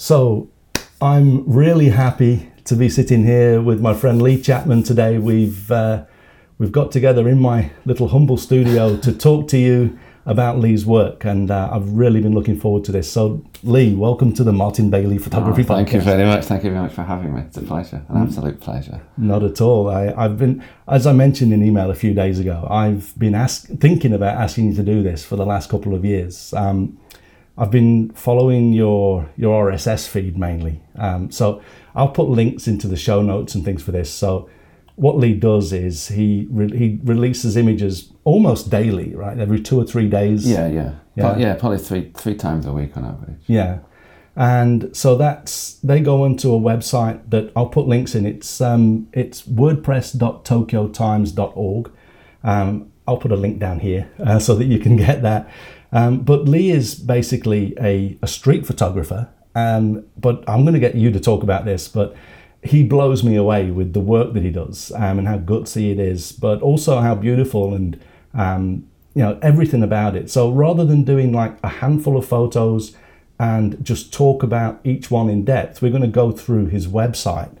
[0.00, 0.48] So
[1.02, 5.18] I'm really happy to be sitting here with my friend Lee Chapman today.
[5.18, 6.04] We've uh,
[6.58, 11.24] we've got together in my little humble studio to talk to you about Lee's work,
[11.24, 13.10] and uh, I've really been looking forward to this.
[13.10, 15.92] So, Lee, welcome to the Martin Bailey Photography Oh, thank Podcast.
[15.94, 16.44] you very much.
[16.44, 17.40] Thank you very much for having me.
[17.40, 19.00] It's a pleasure, an absolute pleasure.
[19.16, 19.90] Not at all.
[19.90, 23.66] I, I've been, as I mentioned in email a few days ago, I've been ask,
[23.80, 26.52] thinking about asking you to do this for the last couple of years.
[26.52, 26.98] Um,
[27.58, 31.60] I've been following your your RSS feed mainly, um, so
[31.94, 34.12] I'll put links into the show notes and things for this.
[34.12, 34.48] So,
[34.94, 39.36] what Lee does is he re- he releases images almost daily, right?
[39.38, 40.48] Every two or three days.
[40.48, 41.36] Yeah, yeah, Yeah.
[41.36, 41.54] Yeah.
[41.56, 43.40] Probably three three times a week on average.
[43.48, 43.80] Yeah.
[44.36, 48.24] And so that's they go onto a website that I'll put links in.
[48.24, 51.90] It's um, it's wordpress.tokyotimes.org.
[52.44, 55.50] Um, I'll put a link down here uh, so that you can get that.
[55.92, 59.28] Um, but Lee is basically a, a street photographer.
[59.54, 61.88] Um, but I'm going to get you to talk about this.
[61.88, 62.14] But
[62.62, 65.98] he blows me away with the work that he does um, and how gutsy it
[65.98, 68.00] is, but also how beautiful and
[68.34, 70.30] um, you know everything about it.
[70.30, 72.96] So rather than doing like a handful of photos
[73.38, 77.56] and just talk about each one in depth, we're going to go through his website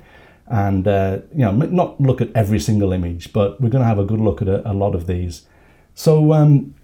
[0.46, 3.98] and uh, you know not look at every single image, but we're going to have
[3.98, 5.46] a good look at a, a lot of these.
[5.94, 6.74] So um,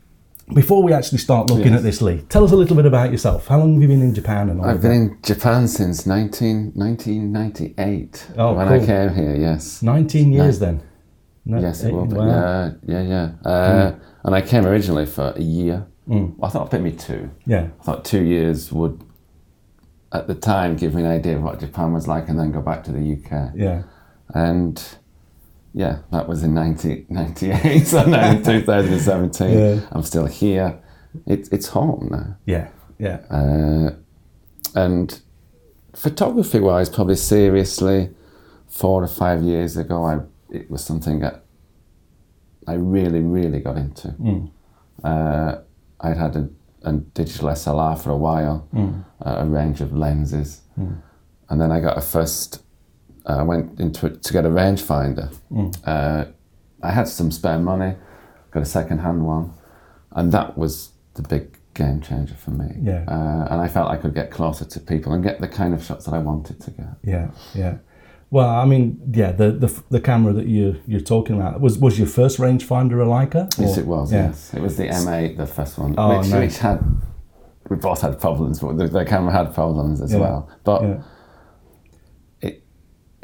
[0.53, 1.78] before we actually start looking Yes.
[1.78, 3.47] at this, Lee, tell us a little bit about yourself.
[3.48, 5.12] How long have you been in Japan and all I've been that?
[5.14, 8.27] in Japan since 19, 1998.
[8.36, 8.81] Oh, when cool.
[8.83, 9.83] I came here, yes.
[9.83, 10.83] 19 years then.
[11.47, 12.14] No, Yes, it will be.
[12.17, 12.73] wow.
[12.86, 13.03] Yeah, yeah,
[13.45, 13.51] yeah.
[13.51, 15.86] Uh, And I came originally for a year.
[16.09, 16.34] Mm.
[16.42, 17.31] I thought it'd take me two.
[17.47, 17.69] Yeah.
[17.81, 19.03] I thought two years would,
[20.12, 22.61] at the time, give me an idea of what Japan was like and then go
[22.62, 23.51] back to the UK.
[23.55, 23.83] Yeah.
[24.34, 24.83] And
[25.75, 27.86] yeah, that was in 1998.
[27.86, 29.80] so now in 2017, Yeah.
[29.92, 30.80] I'm still here.
[31.27, 32.36] It, it's home now.
[32.47, 32.69] Yeah.
[32.98, 33.19] Yeah.
[33.30, 33.91] Uh,
[34.75, 35.20] and
[35.95, 38.11] photography wise, probably seriously,
[38.69, 41.45] four or five years ago, I, it was something that
[42.67, 44.08] I really, really got into.
[44.08, 44.51] Mm.
[45.02, 45.58] Uh,
[46.01, 46.48] I'd had a,
[46.83, 49.05] a digital SLR for a while, Mm.
[49.24, 52.63] uh, a range of lenses, and then I got a first.
[53.27, 55.35] Uh, I went into it to get a rangefinder.
[55.51, 55.77] Mm.
[55.85, 56.27] Uh,
[56.83, 57.95] I had some spare money,
[58.51, 59.52] got a second-hand one,
[60.12, 62.77] and that was the big game changer for me.
[62.83, 63.05] Yeah.
[63.08, 65.83] Uh, and I felt I could get closer to people and get the kind of
[65.83, 66.86] shots that I wanted to get.
[67.02, 67.30] Yeah.
[67.55, 67.79] Yeah.
[68.30, 71.98] Well, I mean, yeah, the, the the camera that you you're talking about was was
[71.98, 73.48] your first rangefinder a Leica?
[73.58, 74.13] Yes, it was.
[74.13, 74.27] Yeah.
[74.29, 76.40] Yes, it was the M8, the first one, Oh, which, nice.
[76.55, 76.83] which had
[77.70, 80.18] we both had problems, but the, the camera had problems as Yeah.
[80.20, 80.48] well.
[80.64, 81.02] But Yeah.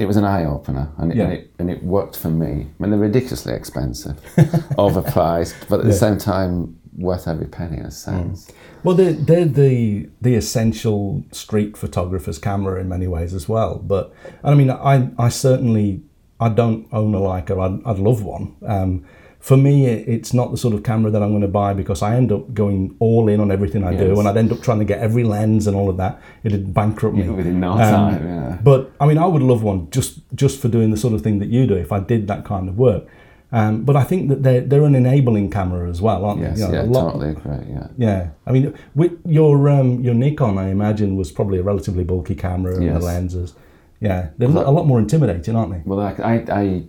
[0.00, 1.24] It was an eye opener, and it, Yeah.
[1.24, 2.66] and it and it worked for me.
[2.78, 4.16] I mean, they're ridiculously expensive,
[4.78, 8.50] overpriced, but at the same time worth every penny in a sense.
[8.82, 13.78] Well, they're, they're the the essential street photographer's camera in many ways as well.
[13.78, 14.12] But
[14.42, 16.02] I mean, I I certainly
[16.40, 17.54] I don't own a Leica.
[17.60, 18.56] I'd, I'd love one.
[18.66, 19.04] Um,
[19.40, 22.14] for me, it's not the sort of camera that I'm going to buy because I
[22.14, 24.84] end up going all in on everything I do, and I'd end up trying to
[24.84, 26.20] get every lens and all of that.
[26.44, 27.26] It'd bankrupt me.
[27.28, 28.58] Within no Um, time, yeah.
[28.62, 31.38] But I mean, I would love one just just for doing the sort of thing
[31.38, 33.04] that you do if I did that kind of work.
[33.52, 36.66] Um, but I think that they're they're an enabling camera as well, aren't Yes, they?
[36.66, 37.66] You know, yeah, lot- totally agree.
[37.74, 37.86] Yeah.
[37.96, 42.34] yeah, I mean, with your um, your Nikon, I imagine, was probably a relatively bulky
[42.34, 43.54] camera and the lenses.
[44.00, 45.82] Yeah, they're a lot more intimidating, aren't they?
[45.84, 46.82] Well, I, I, I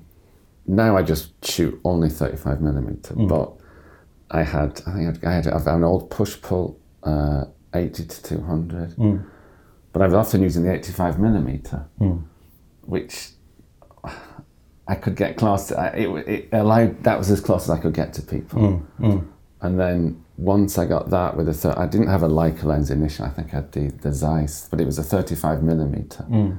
[0.75, 3.27] now I just shoot only 35 millimeter, Mm.
[3.27, 3.53] but
[4.31, 8.23] I had I think I had, I had an old push pull uh, 80 to
[8.23, 9.23] 200, Mm.
[9.93, 12.23] but I was often using the 85 millimeter, Mm.
[12.85, 13.31] which
[14.87, 15.67] I could get close.
[15.67, 19.25] To, it, it allowed that was as close as I could get to people, Mm.
[19.61, 20.23] and then.
[20.37, 23.27] Once I got that with a thir- I didn't have a Leica lens initially.
[23.27, 26.57] I think I had the, the Zeiss, but it was a 35 millimeter, Mm.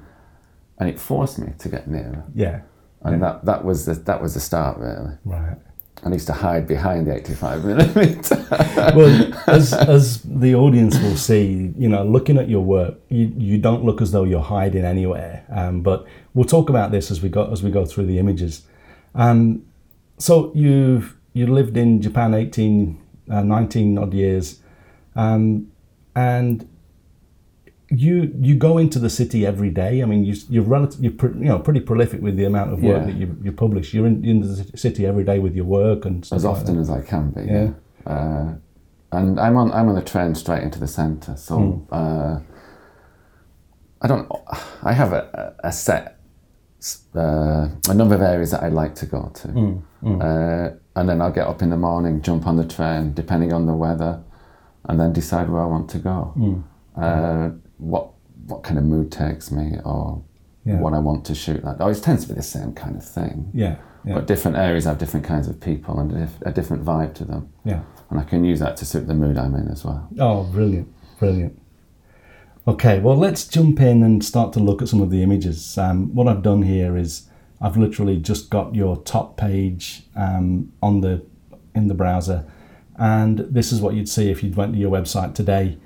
[0.78, 2.22] and it forced me to get nearer.
[2.32, 2.60] Yeah,
[3.04, 5.16] And that, that was the that was the start really.
[5.24, 5.56] right.
[6.04, 8.46] I used to hide behind the 85 millimeter.
[8.96, 13.58] Well, as as the audience will see, you know, looking at your work, you, you
[13.58, 15.44] don't look as though you're hiding anywhere.
[15.48, 18.62] Um, but we'll talk about this as we go as we go through the images.
[19.14, 19.64] Um,
[20.18, 23.00] so you've you lived in Japan 18,
[23.30, 24.60] uh, 19 odd years,
[25.14, 25.70] um,
[26.14, 26.68] and
[27.94, 30.02] you you go into the city every day.
[30.02, 33.00] I mean, you, you're relative, you're you know pretty prolific with the amount of work
[33.00, 33.06] Yeah.
[33.06, 33.92] that you, you publish.
[33.94, 36.74] You're in, in the city every day with your work and stuff as like often
[36.76, 36.80] that.
[36.82, 37.42] as I can be.
[37.44, 37.70] Yeah.
[38.06, 38.54] Uh,
[39.12, 41.94] and I'm on I'm on the train straight into the centre, so Hmm.
[41.94, 42.38] uh,
[44.00, 44.30] I don't.
[44.82, 46.18] I have a, a set
[47.14, 50.20] uh, a number of areas that I like to go to, Hmm.
[50.20, 53.66] Uh, and then I'll get up in the morning, jump on the train, depending on
[53.66, 54.20] the weather,
[54.88, 56.34] and then decide where I want to go.
[57.82, 58.10] What
[58.46, 60.22] what kind of mood takes me or
[60.64, 60.78] Yeah.
[60.80, 61.62] what I want to shoot.
[61.64, 63.50] That always tends to be the same kind of thing.
[63.54, 63.76] Yeah.
[64.04, 64.14] Yeah.
[64.14, 67.48] But different areas have different kinds of people and a, a different vibe to them.
[67.64, 67.82] yeah.
[68.10, 70.08] And I can use that to suit the mood I'm in as well.
[70.18, 70.88] Oh, brilliant,
[71.18, 71.58] brilliant.
[72.66, 75.76] Okay, well, let's jump in and start to look at some of the images.
[75.78, 77.28] Um, what I've done here is
[77.60, 81.24] I've literally just got your top page um, on the
[81.74, 82.44] in the browser,
[82.98, 85.78] and this is what you'd see if you went to your website today.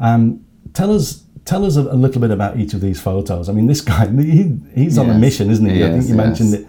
[0.00, 3.48] Um, tell us tell us a, a little bit about each of these photos.
[3.48, 5.76] I mean, this guy he, he's on a mission, isn't he?
[5.76, 6.66] he I think is, you mentioned it.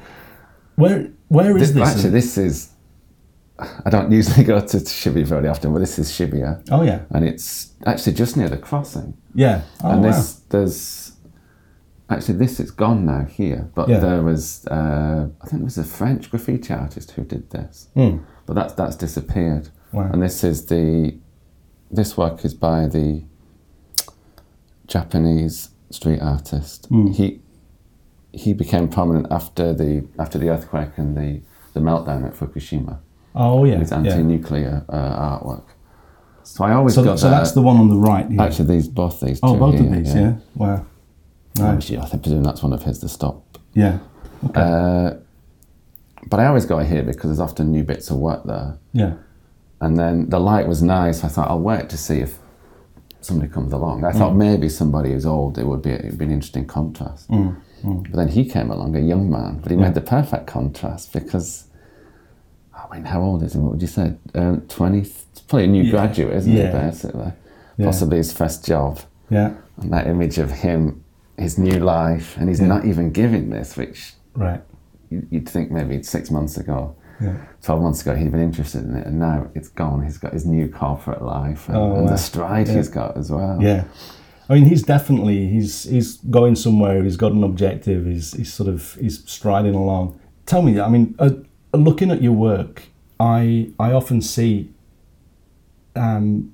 [0.75, 1.95] Where where is This, this?
[1.95, 2.69] actually, this is.
[3.57, 6.61] I don't usually go to Shibuya very often, but this is Shibuya.
[6.71, 9.17] oh yeah, And it's actually just near the crossing.
[9.33, 9.61] yeah.
[9.83, 10.11] Oh, and wow.
[10.11, 11.11] this, there's.
[12.07, 13.99] Actually, this is gone now here, but Yeah.
[13.99, 14.67] there was.
[14.67, 17.87] Uh, I think it was a French graffiti artist who did this.
[17.95, 18.17] Hmm.
[18.45, 19.69] But that's, that's disappeared.
[19.91, 20.09] Wow.
[20.11, 21.17] And this is the.
[21.89, 23.23] This work is by the
[24.87, 26.87] Japanese street artist.
[26.87, 27.07] Hmm.
[27.11, 27.41] He
[28.31, 31.41] he became prominent after the after the earthquake and the,
[31.73, 32.99] the meltdown at Fukushima.
[33.33, 35.63] Oh yeah, His anti-nuclear uh, artwork.
[36.43, 37.37] So I always So, got so that.
[37.37, 38.29] that's the one on the right.
[38.29, 38.41] Here.
[38.41, 40.13] actually these both these oh, two both of these.
[40.13, 40.35] Yeah.
[40.55, 40.85] Wow.
[41.57, 41.91] Nice.
[41.91, 42.99] I think presume that's one of his.
[42.99, 43.57] The stop.
[43.73, 43.99] Yeah.
[44.49, 44.61] Okay.
[44.61, 45.13] Uh,
[46.27, 48.77] but I always go here because there's often new bits of work there.
[48.93, 49.13] yeah.
[49.81, 51.23] And then the light was nice.
[51.23, 52.39] I thought I'll wait to see if
[53.25, 54.03] somebody comes along.
[54.05, 54.37] I thought Mm.
[54.37, 55.57] maybe somebody who's old.
[55.57, 57.29] It would be it'd be an interesting contrast.
[57.29, 61.13] Mm, But then he came along, a young man, but he made the perfect contrast
[61.13, 61.65] because.
[62.73, 63.59] I mean, how old is he?
[63.59, 64.13] What would you say?
[64.35, 65.01] Um, Twenty?
[65.47, 65.91] Probably a new Yeah.
[65.91, 66.71] graduate, isn't Yeah.
[66.71, 66.87] he?
[66.89, 67.31] Basically,
[67.77, 67.85] Yeah.
[67.85, 68.99] possibly his first job.
[69.29, 69.51] Yeah.
[69.81, 71.01] And that image of him,
[71.37, 72.67] his new life, and he's Yeah.
[72.67, 74.61] not even giving this, which Right.
[75.09, 77.37] you'd think maybe six months ago, Yeah.
[77.61, 80.03] 12 months ago, he'd been interested in it, and now it's gone.
[80.03, 82.09] He's got his new corporate life and, Oh, and wow.
[82.11, 82.73] the stride Yeah.
[82.75, 83.57] he's got as well.
[83.61, 83.85] Yeah.
[84.49, 87.03] I mean, he's definitely he's he's going somewhere.
[87.03, 88.05] He's got an objective.
[88.05, 90.19] He's he's sort of he's striding along.
[90.45, 91.31] Tell me, I mean, uh,
[91.73, 92.83] looking at your work,
[93.19, 94.69] I I often see
[95.95, 96.51] um,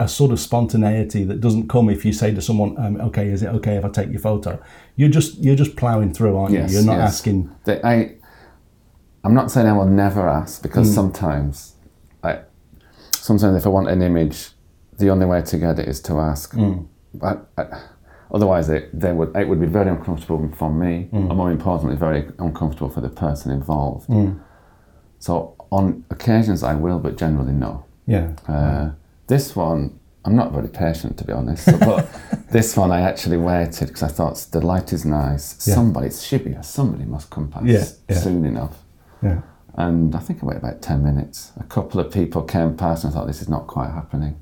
[0.00, 3.42] a sort of spontaneity that doesn't come if you say to someone, um, "Okay, is
[3.42, 4.60] it okay if I take your photo?"
[4.96, 6.78] You're just you're just ploughing through, aren't Yes, you?
[6.78, 7.08] You're not yes.
[7.14, 7.50] asking.
[7.66, 8.14] I,
[9.24, 10.62] I'm not saying I will never ask Mm.
[10.62, 11.74] because sometimes,
[12.22, 12.40] I,
[13.12, 14.50] sometimes if I want an image,
[14.98, 16.54] the only way to get it is to ask.
[16.54, 16.86] Mm.
[17.22, 17.64] I, I,
[18.32, 21.30] otherwise, it they would it would be very uncomfortable for me, Mm.
[21.30, 24.08] or more importantly, very uncomfortable for the person involved.
[24.08, 24.40] Mm.
[25.18, 27.84] So on occasions I will, but generally no.
[28.06, 28.28] Yeah.
[28.48, 28.90] Uh,
[29.26, 32.08] this one, I'm not very patient to be honest, so- but
[32.50, 35.66] this one I actually waited because I thought the light is nice.
[35.66, 35.74] Yeah.
[35.74, 38.16] Somebody, it's Shibuya, somebody must come past Yeah, yeah.
[38.22, 38.76] soon enough.
[39.22, 39.40] Yeah.
[39.74, 41.52] And I think I waited about 10 minutes.
[41.58, 44.40] A couple of people came past and I thought this is not quite happening.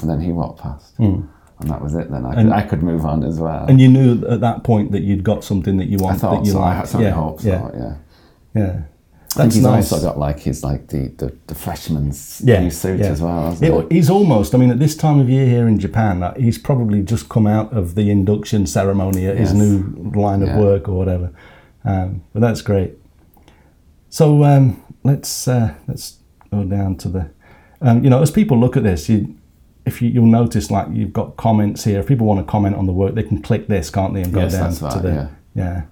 [0.00, 0.98] And then he walked past.
[0.98, 1.28] And
[1.60, 2.26] that was it then.
[2.26, 2.34] I.
[2.34, 3.64] And- could, I could move on as well.
[3.66, 6.36] And you knew at that point that you'd got something that you I wanted, thought
[6.40, 6.60] that you so.
[6.62, 7.12] I had certainly yeah.
[7.14, 7.70] hope so, yeah.
[7.74, 7.94] yeah.
[8.54, 8.70] Yeah.
[9.36, 9.92] I think That's he's nice.
[9.92, 13.06] also got like his like the, the, the freshman's yeah, new suit yeah.
[13.06, 13.96] as well, hasn't It- he?
[13.96, 14.54] he's almost.
[14.54, 17.46] I mean, at this time of year here in Japan, uh, he's probably just come
[17.46, 20.60] out of the induction ceremony at his new line of Yeah.
[20.60, 21.32] work or whatever.
[21.84, 22.94] Um, but that's great.
[24.14, 26.18] So um, let's uh, let's
[26.52, 27.30] go down to the.
[27.80, 29.34] Um, you know, as people look at this, you,
[29.86, 31.98] if you, you'll notice, like you've got comments here.
[31.98, 34.32] If people want to comment on the work, they can click this, can't they, and
[34.32, 35.28] go Yes, down to right, the yeah.
[35.56, 35.82] yeah.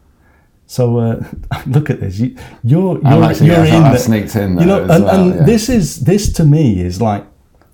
[0.66, 1.24] So uh,
[1.66, 2.20] look at this.
[2.20, 5.34] You, you're you're, actually- you're thought in the- sneaked in You know, and, well, and
[5.34, 5.42] yeah.
[5.44, 7.26] this is this to me is like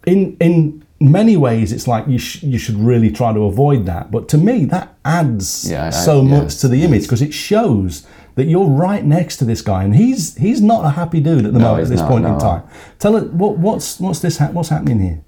[0.06, 4.10] in in many ways it's like you sh- you should really try to avoid that.
[4.10, 8.06] But to me, that adds Yeah, I- so much to the image because it shows
[8.38, 11.52] that you're right next to this guy, and he's he's not a happy dude at
[11.52, 12.62] the moment at this not, point in time.
[12.98, 15.20] Tell it what what's what's this ha- what's happening here?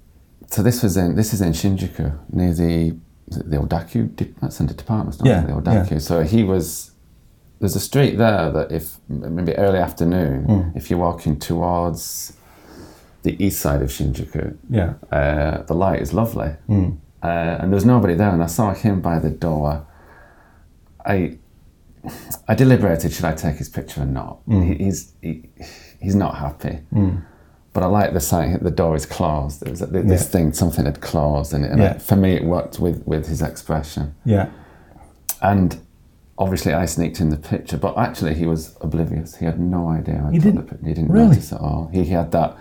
[0.47, 2.07] So this was in this is in Shinjuku
[2.39, 2.95] near the
[3.27, 4.03] the Odakyu
[4.41, 5.27] that's in the department store.
[5.27, 6.01] Yeah, the Odakyu.
[6.01, 6.91] So he was.
[7.59, 10.77] There's a street there that if maybe early afternoon, Hmm.
[10.77, 12.33] if you're walking towards
[13.21, 16.89] the east side of Shinjuku, Yeah, uh, the light is lovely, Hmm.
[17.21, 18.31] uh, and there's nobody there.
[18.31, 19.85] And I saw him by the door.
[21.05, 21.37] I
[22.47, 24.39] I deliberated: should I take his picture or not?
[24.45, 24.61] Hmm.
[24.61, 25.49] He, he's he,
[26.01, 26.79] he's not happy.
[27.73, 28.61] But I like the sign.
[28.61, 29.61] The door is closed.
[29.61, 30.17] There was this Yeah.
[30.17, 31.91] thing, something had closed, and, it, and Yeah.
[31.91, 34.13] it- for me, it worked with with his expression.
[34.25, 34.47] yeah,
[35.41, 35.77] And
[36.37, 39.35] obviously, I sneaked in the picture, but actually, he was oblivious.
[39.37, 40.21] He had no idea.
[40.27, 41.27] I He didn't- The, he didn't really?
[41.29, 41.89] notice at all.
[41.93, 42.57] He, he had that,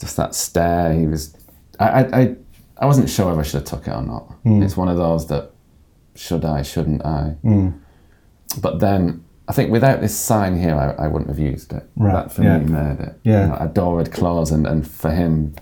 [0.00, 0.92] just that stare.
[0.92, 1.34] He was.
[1.80, 1.86] I,
[2.20, 2.36] I,
[2.80, 4.24] I, wasn't sure if I should have took it or not.
[4.42, 4.62] Hmm.
[4.62, 5.52] It's one of those that,
[6.16, 7.36] should I, shouldn't I?
[8.60, 9.24] But then.
[9.50, 11.82] I think without this sign here, I, I wouldn't have used it.
[11.96, 12.58] Right, That for yeah.
[12.58, 13.18] me made it.
[13.24, 13.40] Yeah.
[13.44, 15.54] You know, a door had closed, and, and for him,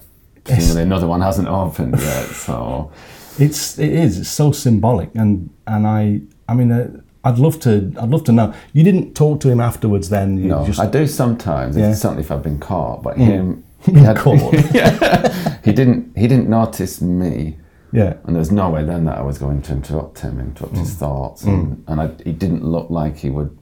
[0.42, 2.26] presumably another one hasn't opened yet.
[2.26, 2.90] So,
[3.38, 4.18] It's it is.
[4.18, 6.72] It's so symbolic, and and I I mean.
[6.72, 7.92] Uh, I'd love to.
[8.00, 8.54] I'd love to know.
[8.72, 10.36] You didn't talk to him afterwards, then.
[10.38, 11.76] You No, just, I do sometimes.
[11.76, 11.92] Yeah.
[11.94, 14.52] Certainly if I've been caught, but him, he had- caught.
[14.74, 16.16] yeah, he didn't.
[16.16, 17.56] He didn't notice me,
[18.00, 20.76] yeah, and there was no way then that I was going to interrupt him, interrupt
[20.76, 20.98] his Mm.
[20.98, 23.52] thoughts, and, and I, he didn't look like he would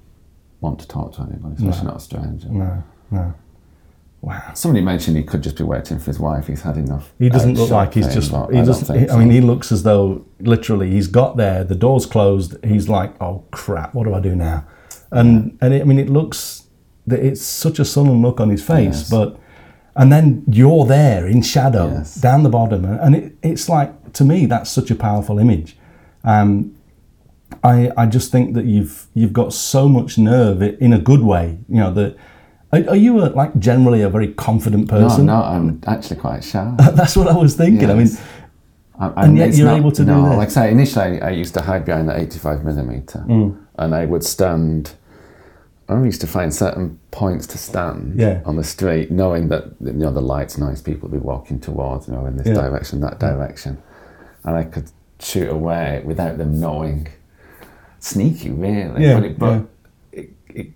[0.61, 2.49] want to talk to anybody, especially not a stranger.
[2.49, 3.35] no, no.
[4.23, 4.53] Wow.
[4.55, 6.47] Somebody mentioned he could just be waiting for his wife.
[6.47, 7.13] He's had enough.
[7.19, 8.31] He doesn't look like he's just.
[8.31, 8.91] He I doesn't.
[9.11, 9.35] I mean, so.
[9.39, 11.63] he looks as though literally he's got there.
[11.63, 12.57] The door's closed.
[12.65, 13.95] He's like, "Oh crap!
[13.95, 14.65] What do I do now?"
[15.11, 16.69] And and it, I mean, it looks
[17.07, 19.11] that it's such a sullen look on his face, Yes.
[19.11, 19.39] but
[19.95, 22.15] and then you're there in shadow Yes.
[22.15, 25.77] down the bottom, and it, it's like to me that's such a powerful image.
[26.25, 26.75] Um,
[27.63, 31.59] I I just think that you've you've got so much nerve in a good way.
[31.69, 32.17] You know that.
[32.73, 35.27] Are, are you a, like generally a very confident person?
[35.27, 36.75] no, I'm actually quite shy.
[36.79, 37.89] That's what I was thinking.
[37.89, 38.09] I mean,
[38.99, 40.37] I- I- And yet you're able to do no, this.
[40.39, 43.57] Like I say, initially I used to hide behind the 85 millimeter, Mm.
[43.79, 44.95] and I would stand.
[45.89, 48.41] I used to find certain points to stand Yeah.
[48.45, 52.09] on the street, knowing that you know the lights nice, people would be walking towards,
[52.09, 52.55] you know, in this Yeah.
[52.55, 53.79] direction, that direction,
[54.45, 57.09] and I could shoot away without them knowing.
[57.99, 59.03] Sneaky, really.
[59.05, 59.67] Yeah, But, it, but
[60.13, 60.67] it, it,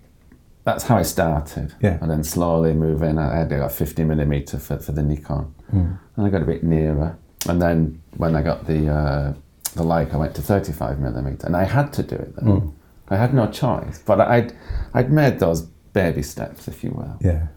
[0.63, 1.73] that's how I started.
[1.81, 1.99] Yeah.
[2.01, 3.17] And then slowly move in.
[3.19, 5.53] I had a 50 millimeter for, for the Nikon.
[5.73, 5.99] Mm.
[6.15, 7.17] And I got a bit nearer.
[7.47, 9.33] And then when I got the uh,
[9.75, 11.45] the Leica, I went to 35 millimeter.
[11.45, 12.45] And I had to do it then.
[12.45, 12.73] Mm.
[13.09, 13.99] I had no choice.
[14.03, 14.53] But I'd,
[14.95, 15.61] I'd made those
[15.93, 17.17] baby steps, if you will.
[17.21, 17.47] yeah.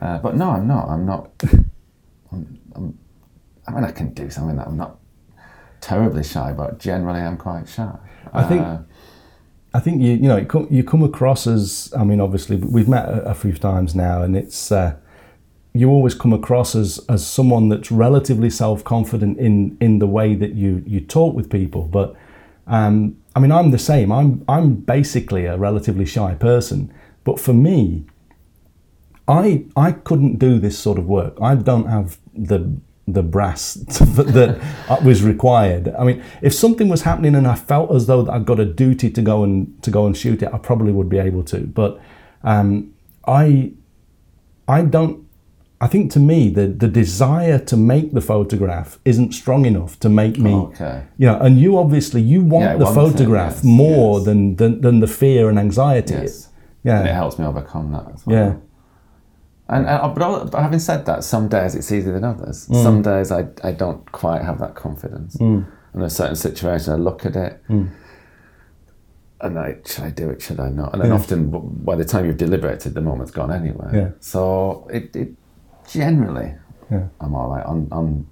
[0.00, 0.88] Uh, but no, I'm not.
[0.88, 1.30] I'm not.
[2.32, 2.98] I'm, I'm,
[3.68, 4.96] I mean, I can do something that I'm not
[5.80, 7.94] terribly shy, but generally I'm quite shy.
[8.32, 8.78] I think- Uh,
[9.72, 13.08] I think you you know come, you come across as I mean obviously we've met
[13.08, 14.94] a, a few times now and it's uh,
[15.72, 20.34] you always come across as as someone that's relatively self confident in in the way
[20.34, 21.82] that you you talk with people.
[21.82, 22.16] But
[22.66, 24.10] um, I mean I'm the same.
[24.10, 26.92] I'm I'm basically a relatively shy person.
[27.22, 28.04] But for me
[29.28, 31.34] I I couldn't do this sort of work.
[31.40, 32.58] I don't have the
[33.12, 35.94] the brass that was required.
[35.98, 39.10] I mean, if something was happening and I felt as though I'd got a duty
[39.10, 41.58] to go and to go and shoot it, I probably would be able to.
[41.60, 42.00] But
[42.42, 42.94] um,
[43.26, 43.72] I
[44.68, 45.26] I don't.
[45.82, 50.08] I think to me the the desire to make the photograph isn't strong enough to
[50.08, 50.52] make me.
[50.52, 51.04] Okay.
[51.16, 54.26] You know, and you obviously you want Yeah, the it, photograph yes, more yes.
[54.26, 56.14] than, than than the fear and anxiety.
[56.14, 56.48] Yes.
[56.84, 58.36] And it helps me overcome that as well.
[58.36, 58.54] Yeah.
[59.70, 62.66] And, and but, having said that, some days it's easier than others.
[62.68, 62.82] Mm.
[62.82, 65.36] Some days I, I don't quite have that confidence.
[65.36, 67.88] And there's certain situations I look at it Mm.
[69.40, 70.92] and I should I do it, should I not?
[70.92, 71.14] And then Yeah.
[71.20, 71.50] often
[71.84, 73.90] by the time you've deliberated, the moment's gone anyway.
[73.92, 74.08] Yeah.
[74.20, 75.30] So it, it
[75.88, 76.54] generally
[76.90, 77.06] Yeah.
[77.20, 77.64] I'm all right.
[77.64, 78.26] On, on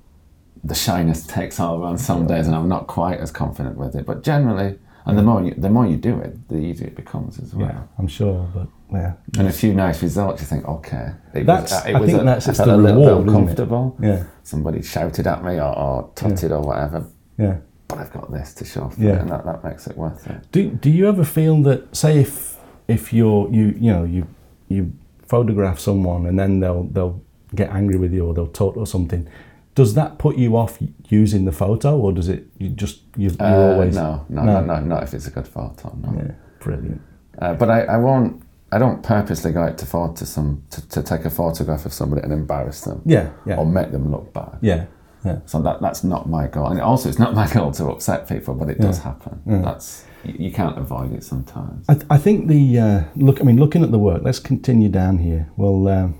[0.64, 4.04] the shyness takes over on some days, and I'm not quite as confident with it.
[4.04, 4.76] But generally,
[5.06, 7.68] and the more you, the more you do it, the easier it becomes as well.
[7.68, 11.12] Yeah, I'm sure, but yeah, And a few nice results, you think, okay.
[11.34, 12.76] It That's- was, uh, it I was think a, that's I it's felt the a
[12.76, 13.96] little bit uncomfortable.
[14.00, 14.24] Yeah.
[14.42, 17.04] Somebody shouted at me or, or tutted or whatever.
[17.38, 17.56] yeah.
[17.88, 19.12] But I've got this to show for Yeah.
[19.14, 20.50] it, and that, that makes it worth it.
[20.52, 24.26] Do Do you ever feel that, say, if if you're you you know you
[24.68, 24.92] you
[25.26, 27.20] photograph someone and then they'll they'll
[27.54, 29.26] get angry with you or they'll talk or something,
[29.74, 30.78] does that put you off
[31.08, 34.60] using the photo or does it you just you you Uh, always no, no, No.
[34.60, 35.96] no, no, not if it's a good photo.
[36.02, 36.12] No.
[36.16, 37.00] yeah brilliant
[37.38, 38.42] Uh, but I, I won't.
[38.70, 42.22] I don't purposely go out to photo some to, to take a photograph of somebody
[42.22, 44.58] and embarrass them yeah yeah or make them look bad.
[44.60, 44.86] yeah
[45.24, 48.28] yeah So that that's not my goal, and also it's not my goal to upset
[48.28, 49.40] people, but it does happen.
[49.62, 51.86] That's you, you can't avoid it sometimes.
[51.88, 53.40] I, I think the uh, look.
[53.40, 54.22] I mean, looking at the work.
[54.22, 55.48] Let's continue down here.
[55.56, 56.14] Well, um,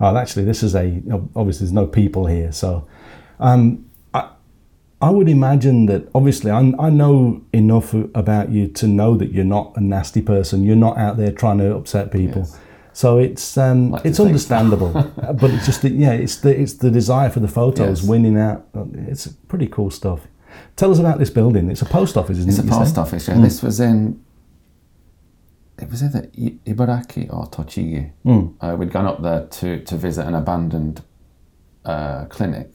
[0.00, 1.02] oh, actually, this is a
[1.34, 2.86] obviously there's no people here, so
[3.40, 3.84] um,
[5.02, 9.44] I would imagine that obviously I, I know enough about you to know that you're
[9.44, 10.62] not a nasty person.
[10.62, 12.42] You're not out there trying to upset people.
[12.42, 12.58] Yes.
[12.94, 16.90] So it's um, Like it's understandable, but it's just the, yeah, it's the it's the
[16.90, 18.08] desire for the photos Yes.
[18.08, 18.66] winning out.
[18.94, 20.20] It's pretty cool stuff.
[20.76, 21.70] Tell us about this building.
[21.70, 22.66] It's a post office, isn't It's it?
[22.66, 23.28] It's a post office.
[23.28, 24.22] Yeah, this was in.
[25.80, 26.28] It was either
[26.66, 28.12] Ibaraki or Tochigi.
[28.60, 31.00] Uh, we'd gone up there to to visit an abandoned
[31.84, 32.70] uh, clinic,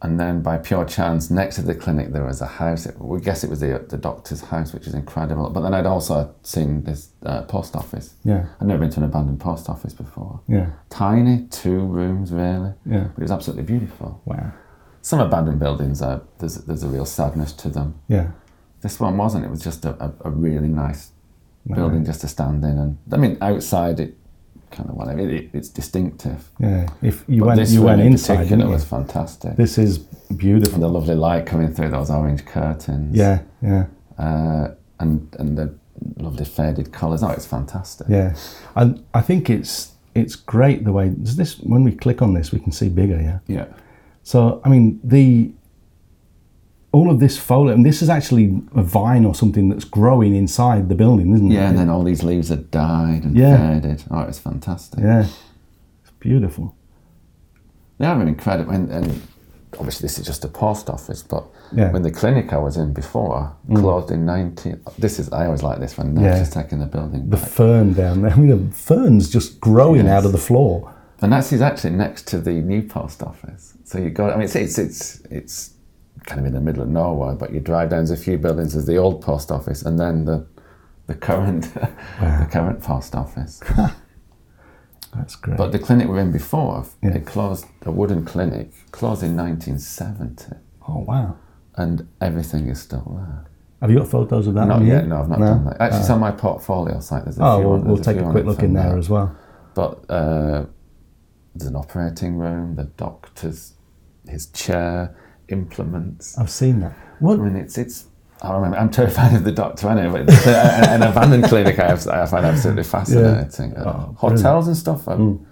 [0.00, 2.86] and then by pure chance, next to the clinic there was a house.
[2.86, 5.50] It, we guess it was the the doctor's house, which is incredible.
[5.50, 8.14] But then I'd also seen this uh, post office.
[8.24, 10.40] Yeah, I'd never been to an abandoned post office before.
[10.48, 12.72] yeah, Tiny, two rooms really.
[12.86, 13.08] yeah.
[13.14, 14.20] But it was absolutely beautiful.
[14.24, 14.52] Wow.
[15.02, 17.98] Some abandoned buildings are there's there's a real sadness to them.
[18.08, 18.30] Yeah.
[18.82, 19.44] This one wasn't.
[19.44, 21.10] It was just a, a, a really nice
[21.66, 22.78] building just to stand in.
[22.78, 24.16] And I mean, outside it
[24.70, 25.08] kind of one.
[25.08, 26.48] I mean, it, it's distinctive.
[26.58, 26.88] Yeah.
[27.02, 28.74] If you But went, you went in inside, particular didn't you?
[28.74, 29.56] was fantastic.
[29.56, 30.74] This is beautiful.
[30.74, 33.16] and the lovely light coming through those orange curtains.
[33.16, 33.86] Yeah, yeah,
[34.18, 34.68] Uh,
[35.00, 35.74] and and the
[36.18, 37.22] lovely faded colours.
[37.22, 38.06] Oh, it's fantastic.
[38.08, 38.34] yeah.
[38.76, 42.52] And I think it's it's great the way does this when we click on this
[42.52, 43.20] we can see bigger.
[43.20, 43.38] Yeah.
[43.46, 43.66] Yeah.
[44.22, 45.52] So I mean the
[46.92, 50.88] all of this foliage, and this is actually a vine or something that's growing inside
[50.88, 51.54] the building, isn't it?
[51.54, 53.56] Yeah, and then all these leaves had died and Yeah.
[53.80, 54.04] faded.
[54.10, 55.00] Oh, it's fantastic.
[55.00, 55.20] yeah,
[56.02, 56.74] it's beautiful.
[57.98, 58.72] They are incredible.
[58.72, 59.20] And, and
[59.78, 61.88] obviously, this is just a post office, but Yeah.
[61.88, 61.92] Mm.
[61.92, 64.80] when the clinic I was in before closed in 19.
[64.98, 66.14] This is, I always like this one.
[66.14, 67.48] when nature's taking the building The back.
[67.48, 68.30] fern down there.
[68.34, 70.14] I mean, the fern's just growing Yes.
[70.18, 70.94] out of the floor.
[71.20, 73.74] And that's is actually next to the new post office.
[73.84, 74.30] So you go.
[74.30, 75.70] I mean, it's it's it's it's
[76.26, 78.04] kind of in the middle of nowhere, but you drive down.
[78.04, 78.72] There's a few buildings.
[78.74, 80.46] There's the old post office, and then the
[81.06, 81.72] the current
[82.20, 83.62] the current post office.
[85.14, 85.56] That's great.
[85.56, 87.14] But the clinic we were in before, Yeah.
[87.14, 87.64] it closed.
[87.86, 90.54] A wooden clinic closed in 1970,
[90.86, 91.36] oh wow!
[91.76, 93.44] and everything is still there.
[93.80, 94.66] Have you got photos of that?
[94.66, 94.92] Not on you?
[94.92, 95.06] yet.
[95.06, 95.80] No, I've not done that.
[95.80, 97.24] Actually, it's on my portfolio site.
[97.24, 99.34] There's a Oh, few we'll, we'll take few a quick look in there as well.
[99.74, 100.66] But uh,
[101.54, 103.74] there's an operating room, the doctor's,
[104.28, 105.16] his chair,
[105.48, 106.36] implements.
[106.38, 106.92] I've seen that.
[107.20, 107.38] What?
[107.38, 108.06] I mean, it's it's.
[108.40, 108.76] I remember.
[108.78, 112.24] I'm terrified of the doctor anyway, but an, uh, an abandoned clinic I, have, I
[112.26, 113.74] find absolutely fascinating.
[113.76, 115.44] Oh, uh, Oh, Hotels and stuff are, mm.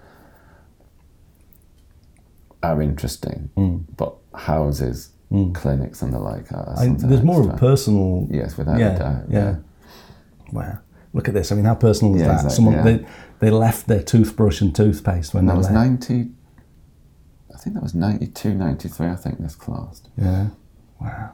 [2.62, 3.84] are interesting, mm.
[3.96, 5.54] but houses, mm.
[5.54, 8.26] clinics, and the like are I, there's more of a personal.
[8.30, 9.22] Yes, without yeah, a doubt.
[9.30, 9.56] yeah.
[10.52, 10.78] Wow.
[11.12, 11.50] Look at this.
[11.50, 12.34] I mean, how personal is Yeah, that?
[12.44, 12.82] exactly, Someone yeah.
[12.82, 13.06] they
[13.40, 15.74] they left their toothbrush and toothpaste when That they was left.
[15.74, 16.30] 90.
[17.66, 19.06] I think that was 92, 93.
[19.08, 20.08] I think this closed.
[20.16, 20.50] Yeah.
[21.00, 21.32] Wow.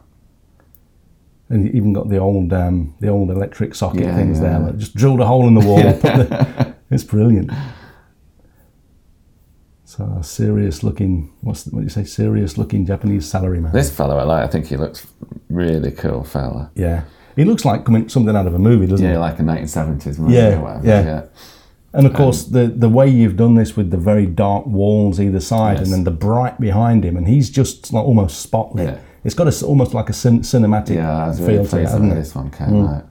[1.50, 4.52] And you even got the old um, the old electric socket Yeah, things there.
[4.52, 4.56] yeah.
[4.58, 5.76] Like just drilled a hole in the wall.
[5.82, 7.50] the, it's brilliant.
[9.84, 11.30] So a serious looking.
[11.42, 12.04] What's what do you say?
[12.04, 13.70] Serious looking Japanese salaryman.
[13.72, 14.42] This fellow I like.
[14.42, 15.06] I think he looks
[15.50, 16.70] really cool fella.
[16.74, 17.04] Yeah.
[17.36, 19.12] He looks like coming something out of a movie, doesn't he?
[19.12, 20.86] Yeah, like a 1970s movie Yeah, or whatever.
[20.86, 21.22] yeah.
[21.94, 25.20] And of um, course, the the way you've done this with the very dark walls
[25.20, 25.84] either side, Yes.
[25.86, 28.86] and then the bright behind him, and he's just like almost spotlit.
[28.86, 28.98] Yeah.
[29.24, 31.82] It's got a almost like a cin- cinematic Yeah, I was feel really to it,
[31.82, 32.14] hasn't it?
[32.16, 32.96] this one came mm.
[32.96, 33.08] out.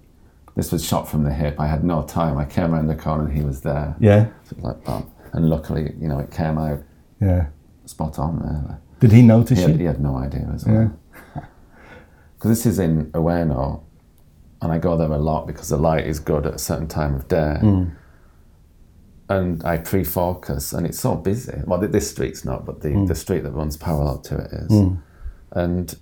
[0.55, 1.59] This was shot from the hip.
[1.59, 2.37] I had no time.
[2.37, 3.95] I came around the corner and he was there.
[3.99, 5.09] Yeah, So like, bam.
[5.31, 6.83] And luckily, you know, it came out
[7.21, 7.47] yeah.
[7.85, 8.81] spot on there.
[8.99, 9.77] Did he notice He had, you?
[9.77, 10.97] he had no idea as well.
[12.37, 13.83] Because this is in Ueno,
[14.63, 17.13] and I go there a lot because the light is good at a certain time
[17.13, 17.59] of day.
[17.61, 17.91] Mm.
[19.37, 21.57] And I pre-focus, and it's so busy.
[21.65, 24.71] Well, this street's not, but the, the street that runs parallel to it is.
[25.53, 25.95] And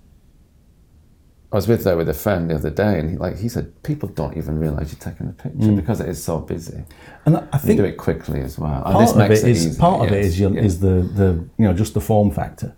[1.52, 3.82] I was with there with a friend the other day, and he, like he said,
[3.84, 6.84] people don't even realise you're taking a picture because it is so busy.
[7.26, 8.84] And I I You think do it quickly as well.
[8.86, 10.62] And part this of makes it is easy, part of it is your, yeah.
[10.62, 12.76] is the the you know just the form factor.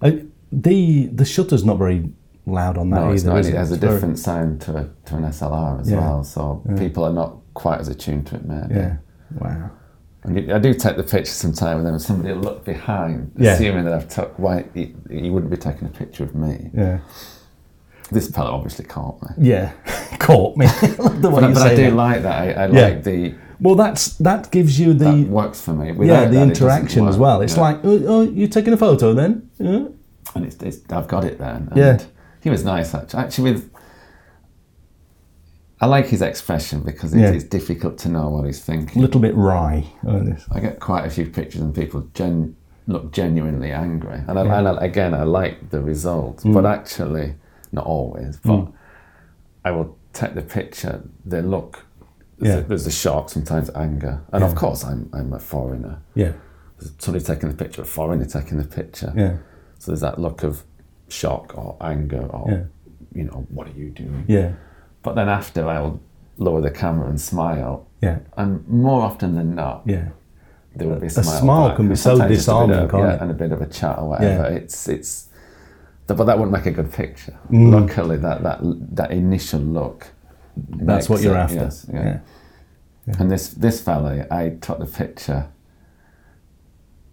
[0.00, 0.12] Uh,
[0.52, 2.08] the the shutter's not very
[2.46, 3.30] loud on that No, either.
[3.30, 3.44] not.
[3.46, 5.98] It has a different sound to a, to an SLR as Yeah.
[6.00, 8.74] well, so people are not quite as attuned to it, maybe.
[8.74, 8.96] Yeah.
[9.38, 9.70] Wow.
[10.24, 13.54] I do take the picture sometime, and then somebody will look behind, Yeah.
[13.54, 14.38] assuming that I've took.
[14.38, 16.70] Why you, you wouldn't be taking a picture of me?
[16.72, 16.98] Yeah.
[18.12, 19.28] This fellow obviously caught me.
[19.38, 19.72] Yeah.
[20.18, 20.66] Caught me.
[21.20, 21.94] the way But, you but I do that.
[21.96, 22.36] like that.
[22.58, 22.82] I, I Yeah.
[22.88, 25.86] like the Well, that's that gives you the that works for me.
[26.06, 27.40] yeah the that, interaction as well.
[27.40, 27.62] It's Yeah.
[27.62, 29.48] like oh, oh you taking a photo then?
[29.58, 29.86] Yeah.
[30.36, 31.68] and it's, it's I've got it then.
[31.70, 31.98] And Yeah.
[32.40, 33.18] he was nice actually.
[33.20, 33.71] Actually, with
[35.82, 37.30] I like his expression because it, Yeah.
[37.32, 39.02] it's difficult to know what he's thinking.
[39.02, 39.84] A little bit wry.
[40.52, 42.54] I get quite a few pictures and people gen-
[42.86, 46.54] look genuinely angry, and, I, and I, again, I like the results, Mm.
[46.54, 47.34] but actually,
[47.72, 48.36] not always.
[48.38, 48.68] But
[49.64, 51.02] I will take the picture.
[51.24, 51.84] They look.
[52.38, 52.60] There's, Yeah.
[52.60, 55.98] a, there's a shock, sometimes anger, and of course, I'm I'm a foreigner.
[56.14, 56.32] Yeah.
[56.78, 59.12] There's somebody taking the picture, a foreigner taking the picture.
[59.16, 59.36] Yeah.
[59.78, 60.64] So there's that look of
[61.08, 62.62] shock or anger or Yeah.
[63.14, 64.24] you know what are you doing?
[64.28, 64.52] Yeah.
[65.02, 66.00] But then after I'll
[66.38, 68.18] lower the camera and smile, Yeah.
[68.36, 70.08] and more often than not, Yeah.
[70.76, 71.40] there will be a A smile.
[71.40, 71.76] smile back.
[71.76, 73.66] can be so sometimes just a bit disarming, of- yeah, and a bit of a
[73.66, 74.42] chat or whatever.
[74.50, 74.56] Yeah.
[74.56, 75.28] It's it's,
[76.06, 77.34] but that wouldn't make a good picture.
[77.50, 77.72] Mm.
[77.72, 78.58] Luckily, that that
[78.96, 80.08] that initial look.
[80.56, 81.54] That's what you're it, after.
[81.56, 82.18] yes, yeah.
[83.06, 83.14] yeah.
[83.18, 85.46] And this this fella, I took the picture.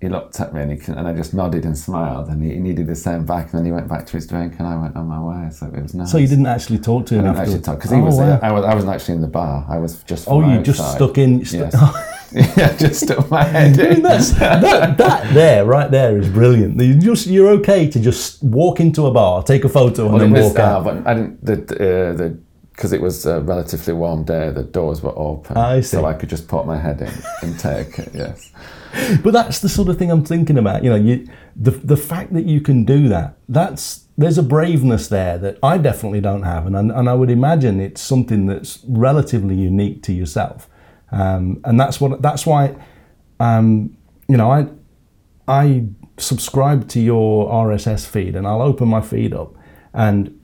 [0.01, 2.59] He looked at me and, he, and I just nodded and smiled, and he, he
[2.59, 3.51] needed the same back.
[3.51, 5.49] And then he went back to his drink, and I went on my way.
[5.51, 6.09] So it was nice.
[6.11, 8.15] So you didn't actually talk to him I didn't talk because he Oh, was.
[8.17, 8.39] wow.
[8.41, 8.63] I was.
[8.63, 9.65] I wasn't actually in the bar.
[9.69, 10.27] I was just.
[10.29, 10.95] Oh, you just outside.
[10.95, 11.39] stuck in.
[11.39, 11.75] Yes.
[12.31, 16.79] yeah, just stuck my head I mean, that, that there, right there, is brilliant.
[16.79, 20.21] You just you're okay to just walk into a bar, take a photo, and Well,
[20.21, 20.83] it then walk out.
[20.83, 21.43] but I didn't.
[21.43, 22.39] The uh, the
[22.79, 25.57] because it was a relatively warm day, the doors were open.
[25.57, 25.97] I see.
[25.97, 27.11] So I could just put my head in
[27.41, 28.53] and take it, yes.
[29.21, 30.85] But that's the sort of thing I'm thinking about.
[30.85, 33.37] You know, you the the fact that you can do that.
[33.49, 37.29] That's there's a braveness there that I definitely don't have, and and, and I would
[37.29, 40.69] imagine it's something that's relatively unique to yourself,
[41.11, 42.75] um, and that's what that's why,
[43.41, 43.95] um,
[44.29, 44.67] you know, I
[45.47, 45.85] I
[46.17, 49.55] subscribe to your RSS feed, and I'll open my feed up,
[49.93, 50.38] and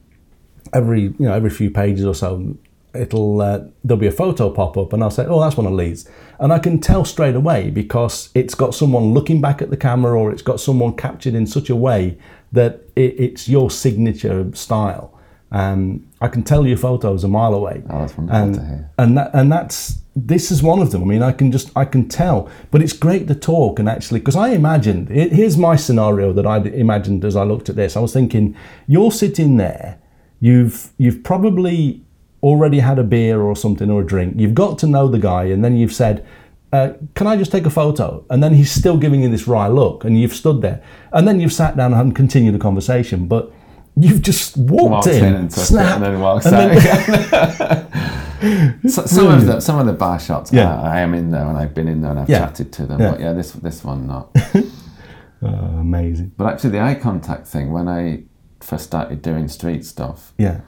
[0.73, 2.56] every you know every few pages or so
[2.93, 5.73] it'll uh, there'll be a photo pop up and I'll say oh that's one of
[5.73, 9.78] Lee's and I can tell straight away because it's got someone looking back at the
[9.78, 12.17] camera or it's got someone captured in such a way
[12.54, 15.12] that it, it's your signature style
[15.51, 18.89] um, I can tell your photos a mile away Oh, that's wonderful and to hear.
[18.97, 21.04] and that, and that's this is one of them.
[21.04, 24.21] I mean, I can just I can tell, but it's great to talk and actually
[24.21, 27.97] because I imagined it, here's my scenario that I imagined as I looked at this.
[27.97, 28.56] I was thinking,
[28.88, 29.97] you're sitting there,
[30.39, 32.02] you've you've probably
[32.43, 34.36] already had a beer or something or a drink.
[34.38, 36.26] You've got to know the guy, and then you've said.
[36.74, 38.26] Uh, can I just take a photo?
[38.30, 41.39] And then he's still giving you this wry look, and you've stood there, and then
[41.39, 43.28] you've sat down and continued the conversation.
[43.30, 43.50] But
[43.95, 48.82] you've just walked, in, in and snap, and then walked and out then- again.
[48.89, 50.76] So- some of the some of the bar shots, Yeah.
[50.82, 52.39] I, I am in there and I've been in there and I've Yeah.
[52.39, 53.00] chatted to them.
[53.00, 53.12] Yeah.
[53.12, 54.36] But yeah, this this one not.
[55.41, 56.32] Oh, amazing.
[56.38, 58.24] but actually, the eye contact thing when I
[58.65, 60.62] first started doing street stuff, Yeah,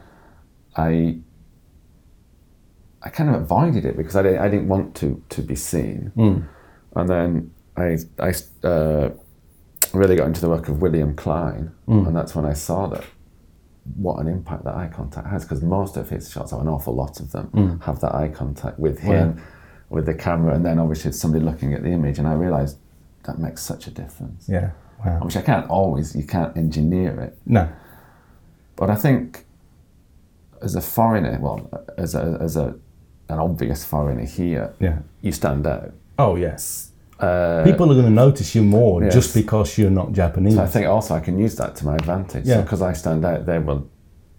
[0.75, 1.19] I
[3.01, 6.12] I kind of avoided it because I didn't, I didn't want to to be seen.
[6.15, 6.39] Hmm.
[6.95, 8.33] And then I I
[8.67, 9.10] uh,
[9.93, 12.05] really got into the work of William Klein, Hmm.
[12.07, 13.03] and that's when I saw that
[13.95, 16.93] what an impact that eye contact has because most of his shots, or an awful
[16.93, 17.79] lot of them, Hmm.
[17.81, 19.39] have that eye contact with him,
[19.89, 22.77] with the camera, and then obviously it's somebody looking at the image, and I realised
[23.23, 24.47] that makes such a difference.
[24.49, 24.71] yeah.
[25.05, 25.19] Wow.
[25.25, 27.38] Which I can't always, you can't engineer it.
[27.45, 27.69] No.
[28.77, 29.45] But I think
[30.61, 32.75] as a foreigner, well, as a, as a
[33.29, 34.99] an obvious foreigner here, Yeah.
[35.21, 35.91] you stand out.
[36.17, 36.91] Oh yes.
[37.19, 39.13] Uh, People are going to notice you more Yes.
[39.13, 40.55] just because you're not Japanese.
[40.55, 42.45] so I think also I can use that to my advantage.
[42.45, 42.61] Yeah.
[42.61, 43.89] because I stand out, they will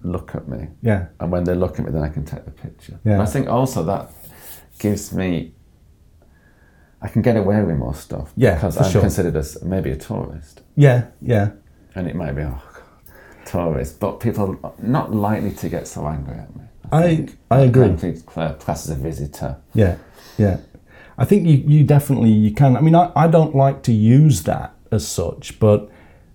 [0.03, 1.07] look at me, yeah.
[1.21, 2.99] and when they look at me, then I can take the picture.
[3.05, 3.15] Yeah.
[3.15, 4.11] And I think also that
[4.79, 5.53] gives me.
[7.03, 9.01] I can get away with more stuff Yeah, because I'm sure.
[9.03, 11.07] considered as maybe a tourist, Yeah.
[11.21, 11.51] Yeah.
[11.95, 12.61] and it might be oh,
[13.51, 16.63] tourist, but people are not likely to get so angry at me.
[16.93, 17.39] I think.
[17.51, 17.97] I agree.
[18.27, 19.57] Class as a visitor.
[19.75, 19.97] Yeah.
[20.37, 20.59] Yeah.
[21.17, 22.77] I think you, you definitely you can.
[22.77, 25.91] I mean, I, I don't like to use that as such, but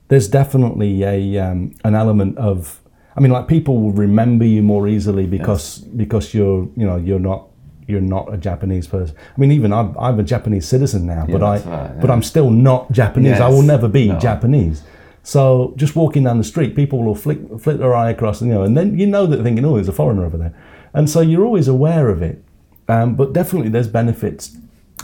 [0.10, 2.80] there's definitely a um, an element of.
[3.16, 7.20] I mean, like people will remember you more easily because because you're you know you're
[7.20, 7.48] not
[7.88, 9.16] you're not a Japanese person.
[9.36, 12.10] I mean, even I'm, I'm a Japanese citizen now, but I right, but.
[12.10, 13.40] I'm still not Japanese.
[13.40, 14.20] I will never be No.
[14.20, 14.84] Japanese.
[15.24, 18.56] So just walking down the street, people will flick flick their eye across, and, you
[18.56, 20.54] know, and then you know that they're thinking, oh, there's a foreigner over there,
[20.94, 22.44] and so you're always aware of it.
[22.90, 24.56] Um, but definitely, there's benefits,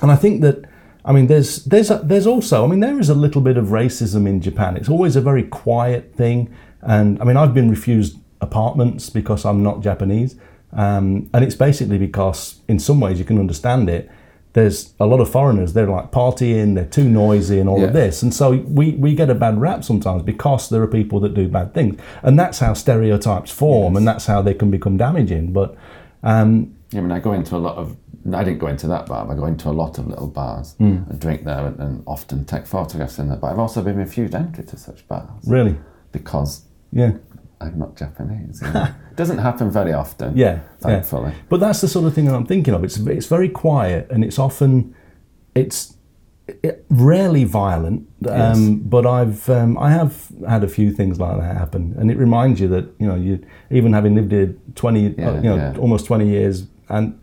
[0.02, 0.66] and I think that.
[1.06, 3.68] I mean, there's there's a, there's also I mean there is a little bit of
[3.68, 4.76] racism in Japan.
[4.76, 9.64] It's always a very quiet thing, and I mean I've been refused apartments because I'm
[9.64, 10.36] not Japanese,
[10.74, 14.12] um, and it's basically because in some ways you can understand it.
[14.60, 15.72] There's a lot of foreigners.
[15.74, 16.76] They're like partying.
[16.76, 19.86] They're too noisy and all of this, and so we we get a bad rap
[19.86, 24.06] sometimes because there are people that do bad things, and that's how stereotypes form, and
[24.06, 25.54] that's how they can become damaging.
[25.54, 25.76] But
[26.24, 27.96] um, I mean, I go into a lot of.
[28.34, 30.74] I didn't go into that bar, but I go into a lot of little bars
[30.78, 30.98] Hmm.
[31.10, 33.38] and drink there, and, and often take photographs in there.
[33.38, 35.78] But I've also been refused entry to such bars really,
[36.12, 37.14] because yeah.
[37.62, 38.62] I'm not Japanese.
[38.62, 38.84] you know.
[39.12, 40.36] it doesn't happen very often.
[40.38, 40.60] Yeah, yeah.
[40.80, 41.34] thankfully.
[41.50, 42.84] But that's the sort of thing that I'm thinking of.
[42.84, 44.96] It's it's very quiet and it's often
[45.56, 45.96] it's
[46.64, 48.08] it, rarely violent.
[48.28, 52.18] Um, But I've um, I have had a few things like that happen, and it
[52.18, 55.56] reminds you that you know you even having lived here twenty Yeah, uh, you know
[55.56, 55.78] yeah.
[55.78, 57.19] almost twenty years and.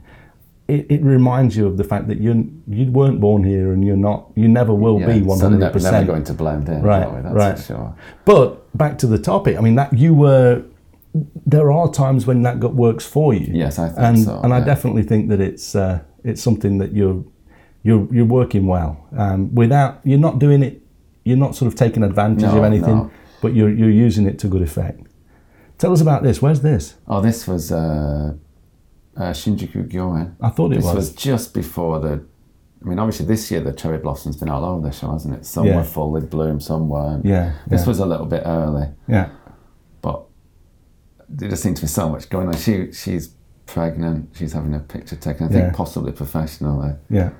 [0.68, 3.96] It, it reminds you of the fact that you you weren't born here and you're
[3.96, 6.68] not you never will Yeah, be so one they're hundred never, percent going to blend
[6.68, 6.82] in.
[6.82, 7.20] Right, we?
[7.22, 7.56] That's right.
[7.56, 7.96] for sure.
[8.24, 9.56] but back to the topic.
[9.56, 10.64] I mean, that you were.
[11.46, 13.46] There are times when that got, works for you.
[13.54, 16.92] Yes, I think and, so, And I definitely think that it's uh, it's something that
[16.92, 17.24] you're
[17.84, 19.06] you're you're working well.
[19.16, 20.82] Um, without you're not doing it.
[21.24, 23.10] You're not sort of taking advantage No, of anything, no.
[23.40, 25.06] but you're you're using it to good effect.
[25.78, 26.42] Tell us about this.
[26.42, 26.94] Where's this?
[27.06, 28.34] Oh, this was uh,
[29.16, 30.34] uh, Shinjuku Gyoen.
[30.40, 30.94] I thought it This was.
[30.94, 32.24] was just before the.
[32.84, 35.46] I mean, obviously, this year the cherry blossom's been all over the show, hasn't it?
[35.46, 35.76] Some Yeah.
[35.76, 37.24] were full in bloom, some weren't.
[37.24, 37.86] Yeah, This yeah.
[37.88, 39.30] was a little bit early, Yeah.
[40.02, 40.24] but
[41.28, 42.54] there just seemed to be so much going on.
[42.56, 44.30] She she's pregnant.
[44.34, 45.46] She's having a picture taken.
[45.46, 45.72] I think Yeah.
[45.72, 46.92] possibly professionally.
[47.10, 47.30] Yeah.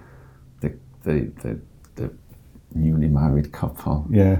[0.61, 1.61] The the the,
[1.97, 2.11] the
[2.75, 4.07] newly married couple.
[4.11, 4.39] Yeah.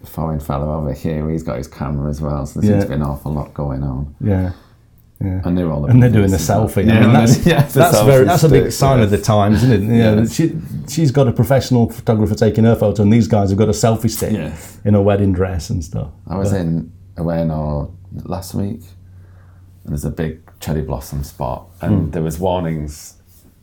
[0.00, 2.44] The foreign fellow over here, he's got his camera as well.
[2.46, 2.82] So there seems Yeah.
[2.82, 4.14] to be an awful lot going on.
[4.20, 4.52] Yeah.
[5.24, 5.40] Yeah.
[5.44, 6.84] And they're all and they're doing the selfie.
[6.86, 9.62] Yeah, I mean, that's, yeah, that's very that's a big stick, sign of the times,
[9.62, 9.80] isn't it?
[9.82, 10.34] You know, Yes.
[10.34, 10.52] she
[10.88, 14.10] she's got a professional photographer taking her photo, and these guys have got a selfie
[14.10, 14.78] stick Yes.
[14.84, 16.10] in a wedding dress and stuff.
[16.26, 17.92] I was in Ueno
[18.24, 18.80] last week,
[19.84, 22.10] and there's a big cherry blossom spot, and Hmm.
[22.10, 23.14] there was warnings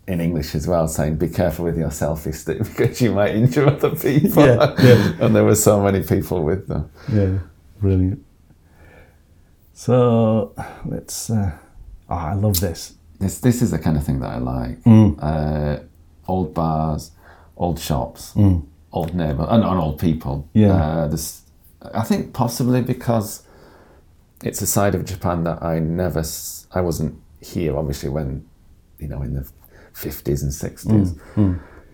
[0.07, 3.67] in English as well saying, "Be careful with your selfie stick because you might injure
[3.67, 5.11] other people." Yeah, yeah.
[5.19, 6.89] and there were so many people with them.
[7.13, 7.39] Yeah,
[7.81, 8.23] brilliant.
[9.79, 11.29] So let's.
[11.29, 11.53] Uh,
[12.09, 12.95] oh, I love this.
[13.17, 14.77] This this is the kind of thing that I like.
[14.85, 15.77] Uh,
[16.27, 17.11] old bars,
[17.55, 18.33] old shops,
[18.91, 20.49] old neighbour, and, and old people.
[20.51, 20.73] Yeah.
[20.73, 21.43] Uh, this,
[21.93, 23.43] I think possibly because
[24.43, 26.25] it's a side of Japan that I never.
[26.73, 28.45] I wasn't here, obviously, when
[28.97, 29.49] you know in the
[29.93, 31.13] fifties and sixties.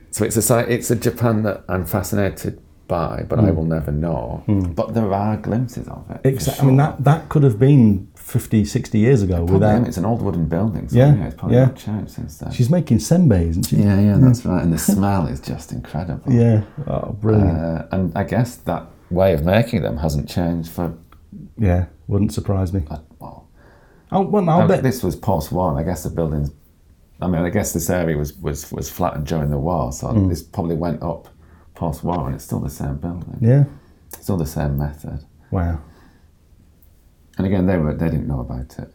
[0.10, 0.72] So it's a side.
[0.72, 4.44] It's a Japan that I'm fascinated by, but I will never know.
[4.76, 6.22] But there are glimpses of it.
[6.22, 6.64] for Exactly.
[6.64, 9.38] I mean, that that could have been 50, 60 years ago.
[9.38, 10.88] Probably, without it's an old wooden building.
[10.90, 11.66] So Yeah, yeah, it's probably yeah.
[11.66, 12.52] not changed since then.
[12.52, 13.78] she's making senbei, isn't she?
[13.78, 14.62] Yeah, yeah, that's right.
[14.64, 16.32] And the smell is just incredible.
[16.32, 16.64] Yeah.
[16.88, 17.58] Oh, brilliant.
[17.58, 20.94] Uh, and I guess that way of making them hasn't changed for,
[21.58, 22.84] yeah, wouldn't surprise me.
[22.90, 23.48] uh, well,
[24.12, 24.84] Oh, well, I'll bet.
[24.84, 25.78] this was post war.
[25.80, 26.52] I guess the buildings,
[27.22, 29.92] I mean, I guess this area was, was, was flattened during the war.
[29.92, 30.30] So Hmm.
[30.30, 31.28] this probably went up
[31.76, 33.38] post war and it's still the same building.
[33.42, 33.66] Yeah.
[34.20, 35.26] Still the same method.
[35.52, 35.82] Wow.
[37.38, 38.94] And again, they, were, they didn't know about it.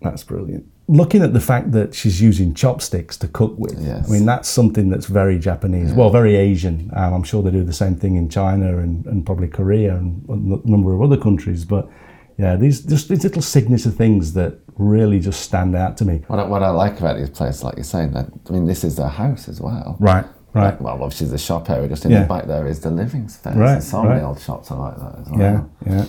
[0.00, 0.66] That's brilliant.
[0.88, 4.08] Looking at the fact that she's using chopsticks to cook with, Yes.
[4.08, 6.90] I mean, that's something that's very Japanese, well, very Asian.
[6.94, 10.24] Um, I'm sure they do the same thing in China and, and probably Korea and
[10.28, 11.64] a number of other countries.
[11.64, 11.90] But
[12.38, 16.22] yeah, these just these little signature things that really just stand out to me.
[16.28, 18.84] What I, what I like about these places, like you're saying, that I mean, this
[18.84, 19.96] is their house as well.
[19.98, 20.24] Right,
[20.56, 20.64] right.
[20.72, 22.22] Like, well, obviously the shop area just in Yeah.
[22.22, 23.54] the back there is the living space.
[23.56, 24.22] Right, And so many right.
[24.24, 25.70] old shops are like that as well.
[25.86, 26.04] Yeah, yeah.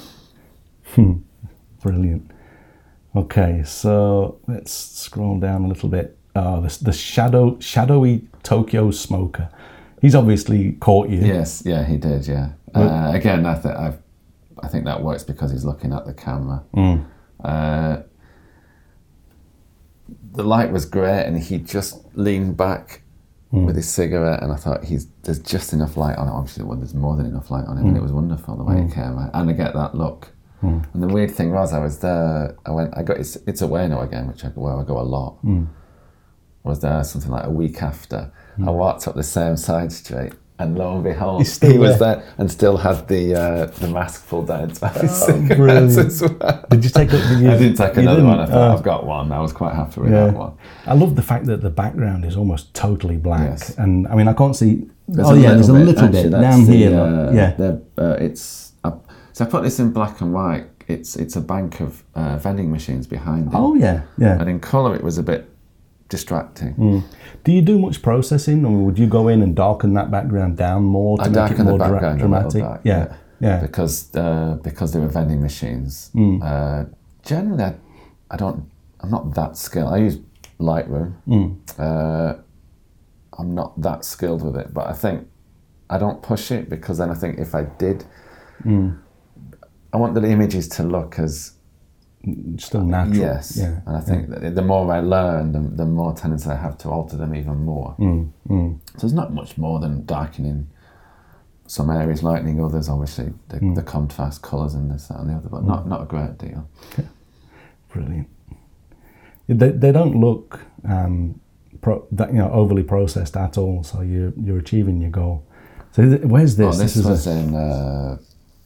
[0.95, 1.13] Hmm.
[1.81, 2.31] Brilliant.
[3.15, 6.17] Okay, so let's scroll down a little bit.
[6.36, 9.49] Oh, the, the shadow, shadowy Tokyo smoker.
[10.01, 11.19] He's obviously caught you.
[11.19, 12.27] Yes, yeah, he did.
[12.27, 12.49] Yeah.
[12.75, 13.93] Uh, again, I think I,
[14.62, 16.63] I think that works because he's looking at the camera.
[16.75, 17.05] Mm.
[17.43, 17.97] Uh,
[20.33, 23.01] the light was great, and he just leaned back
[23.53, 23.65] Mm.
[23.65, 26.31] with his cigarette, and I thought he's there's just enough light on it.
[26.31, 27.88] Obviously, well, there's more than enough light on him, Mm.
[27.89, 30.33] and it was wonderful the way it came out, and I get that look.
[30.62, 32.55] And the weird thing was, I was there.
[32.65, 32.89] I went.
[32.97, 35.38] I got it's it's a Ueno again, which I where I go a lot.
[35.45, 35.67] Mm.
[36.65, 38.31] I was there something like a week after.
[38.65, 42.23] I walked up the same side street, and lo and behold, he was there.
[42.39, 45.91] and still had the uh, the mask pulled down his brilliant.
[45.91, 46.65] cigarettes as well.
[46.69, 47.09] Did you take?
[47.11, 48.27] Did you, I didn't take another didn't?
[48.29, 48.39] one.
[48.39, 49.31] I thought Oh, I've got one.
[49.31, 50.25] I was quite happy with yeah.
[50.27, 50.53] that one.
[50.85, 53.77] I love the fact that the background is almost totally black, Yes.
[53.77, 54.87] and I mean I can't see.
[55.07, 56.99] There's oh yeah, there's a little actually, bit down the, here.
[56.99, 57.77] uh, yeah.
[58.03, 58.73] uh, it's
[59.33, 60.65] so I put this in black and white.
[60.87, 64.39] It's it's a bank of uh, vending machines behind it, Oh yeah, yeah.
[64.39, 65.47] and in colour it was a bit
[66.09, 66.73] distracting.
[66.75, 67.03] Mm.
[67.43, 70.83] Do you do much processing, or would you go in and darken that background down
[70.83, 72.63] more to I make it more the dra- dramatic?
[72.63, 73.59] bit, yeah, yeah.
[73.61, 76.11] because uh, because they were vending machines.
[76.15, 76.41] Mm.
[76.43, 76.89] Uh,
[77.23, 77.75] generally, I,
[78.31, 78.69] I don't.
[79.01, 79.93] I'm not that skilled.
[79.93, 80.19] I use
[80.59, 81.13] Lightroom.
[81.27, 81.57] Mm.
[81.77, 82.37] Uh,
[83.37, 85.27] I'm not that skilled with it, but I think
[85.89, 88.05] I don't push it because then I think if I did,
[88.65, 88.97] Mm.
[89.93, 91.51] I want the images to look as
[92.57, 93.17] Still natural.
[93.17, 93.55] yes.
[93.57, 93.79] Yeah.
[93.85, 96.89] And I think that the more I learn, the, the more tendency I have to
[96.89, 97.95] alter them even more.
[97.99, 100.67] Mm, mm, So there's not much more than darkening
[101.67, 102.89] some areas, lightening others.
[102.89, 103.75] Obviously, the, Mm.
[103.75, 106.67] the contrast, colours, and this, that, and the other, but not not a great deal.
[107.93, 108.27] brilliant.
[109.47, 111.39] They, they don't look um,
[111.81, 113.83] pro, that you know overly processed at all.
[113.83, 115.45] So you you're achieving your goal.
[115.93, 116.75] So th- where's this?
[116.75, 117.55] Oh, this, is was a, in.
[117.55, 118.17] Uh,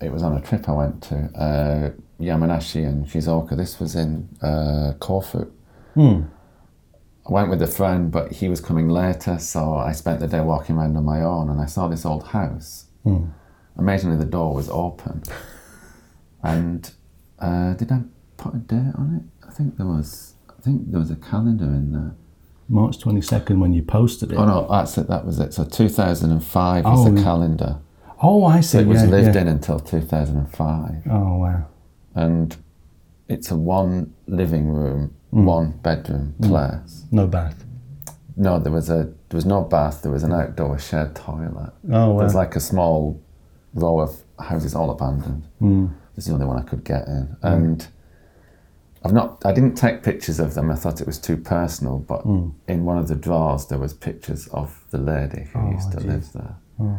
[0.02, 1.92] it was on a trip I went to uh,
[2.22, 3.56] Yamanashi and Shizuoka.
[3.58, 5.50] This was in uh, Kofu.
[5.94, 6.22] Hmm.
[7.28, 10.42] I went with a friend, but he was coming later, so I spent the day
[10.42, 12.86] walking around on my own, and I saw this old house.
[13.04, 13.26] Hmm.
[13.78, 15.24] Amazingly, the door was open,
[16.44, 16.92] and
[17.40, 18.02] uh, did I
[18.38, 19.48] put a date on it?
[19.48, 20.34] I think there was.
[20.50, 22.16] I think there was a calendar in there.
[22.70, 24.36] March twenty second when you posted it.
[24.38, 25.08] Oh no, that's it.
[25.08, 25.54] That was it.
[25.54, 27.80] So 2005 was Oh, the calendar.
[28.24, 28.78] Oh, I see.
[28.78, 29.42] So it was yeah, lived yeah.
[29.42, 31.04] in until 2005.
[31.10, 31.66] Oh wow.
[32.16, 32.56] And
[33.28, 35.46] it's a one living room, Mm.
[35.46, 37.06] one bedroom place.
[37.12, 37.64] No bath.
[38.36, 40.02] No, there was a there was no bath.
[40.02, 41.72] There was an outdoor shared toilet.
[41.90, 42.20] Oh wow.
[42.20, 43.22] There's like a small
[43.74, 45.48] row of houses all abandoned.
[45.62, 45.92] Mm.
[46.18, 47.88] It's the only one I could get in, and
[49.06, 49.42] I've not.
[49.46, 50.70] I didn't take pictures of them.
[50.70, 52.00] I thought it was too personal.
[52.00, 52.52] But Mm.
[52.68, 55.98] in one of the drawers there was pictures of the lady who Oh, used to
[56.00, 56.06] geez.
[56.08, 56.56] live there.
[56.80, 56.98] Oh.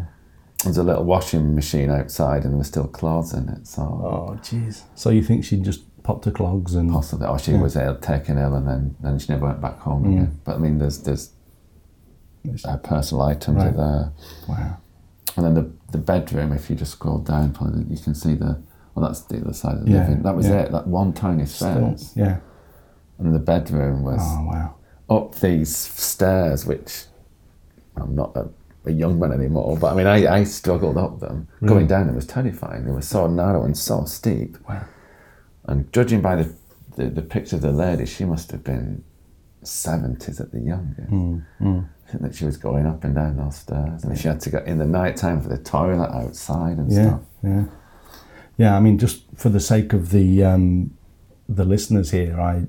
[0.64, 3.66] There's a little washing machine outside, and there were still clothes in it.
[3.66, 4.82] So Oh jeez.
[4.94, 8.38] So you think she just popped her clogs and possibly, or she was ill, taken
[8.38, 10.12] ill, and then then she never went back home Mm.
[10.12, 10.40] again.
[10.44, 11.30] But I mean, there's there's
[12.64, 13.68] her personal items Right.
[13.68, 14.12] are there,
[14.48, 14.76] wow.
[15.36, 16.52] and then the the bedroom.
[16.52, 18.60] If you just scroll down, probably you can see the.
[18.94, 20.22] Well, that's the other side of the Yeah, living.
[20.22, 20.60] That was yeah.
[20.62, 20.72] it.
[20.72, 22.38] That one tiny Still, space, yeah.
[23.18, 24.74] and the bedroom was Oh wow.
[25.08, 27.04] up these stairs, which
[27.96, 28.48] I'm not a,
[28.84, 31.48] a young man anymore, but I mean, I, I struggled up them.
[31.60, 31.68] Mm.
[31.68, 32.84] Going down them was terrifying.
[32.84, 34.56] They were so narrow and so steep.
[34.68, 34.84] Wow.
[35.66, 36.54] And judging by the,
[36.96, 39.04] the, the picture of the lady, she must have been
[39.64, 41.08] 70s at the youngest.
[41.08, 41.80] Hmm, hmm.
[42.06, 44.04] I think that she was going up and down those stairs.
[44.04, 47.06] And she had to go in the night time for the toilet outside and Yeah,
[47.06, 47.20] stuff.
[47.42, 47.64] yeah,
[48.58, 48.76] yeah.
[48.76, 50.90] I mean, just for the sake of the um,
[51.48, 52.66] the listeners here, I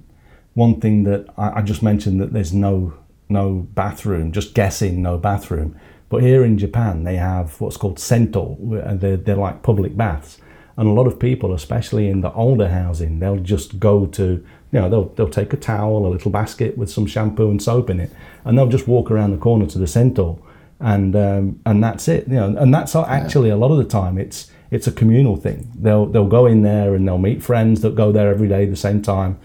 [0.54, 2.94] one thing that I, I just mentioned that there's no
[3.28, 4.32] no bathroom.
[4.32, 5.76] Just guessing, no bathroom.
[6.14, 8.56] But here in Japan, they have what's called sento.
[9.02, 10.38] They're they're like public baths,
[10.78, 14.80] and a lot of people, especially in the older housing, they'll just go to you
[14.80, 18.00] know they'll they'll take a towel, a little basket with some shampoo and soap in
[18.00, 18.12] it,
[18.46, 20.40] and they'll just walk around the corner to the sento
[20.80, 22.28] and um, and that's it.
[22.28, 25.72] You know, and that's actually a lot of the time it's it's a communal thing.
[25.76, 28.70] They'll they'll go in there and they'll meet friends that go there every day at
[28.70, 29.40] the same time,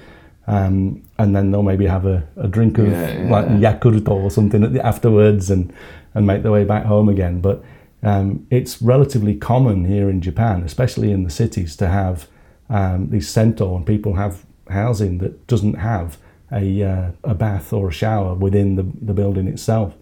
[0.47, 3.31] um, and then they'll maybe have a, a drink of Yeah, yeah.
[3.31, 5.73] like yakult or something at the, afterwards and
[6.15, 7.41] and make their way back home again.
[7.41, 7.63] But
[8.03, 12.29] um, it's relatively common here in Japan, especially in the cities, to have
[12.69, 16.19] um, these sento and people have housing that doesn't have
[16.53, 19.95] a uh, a bath or a shower within the, the building itself.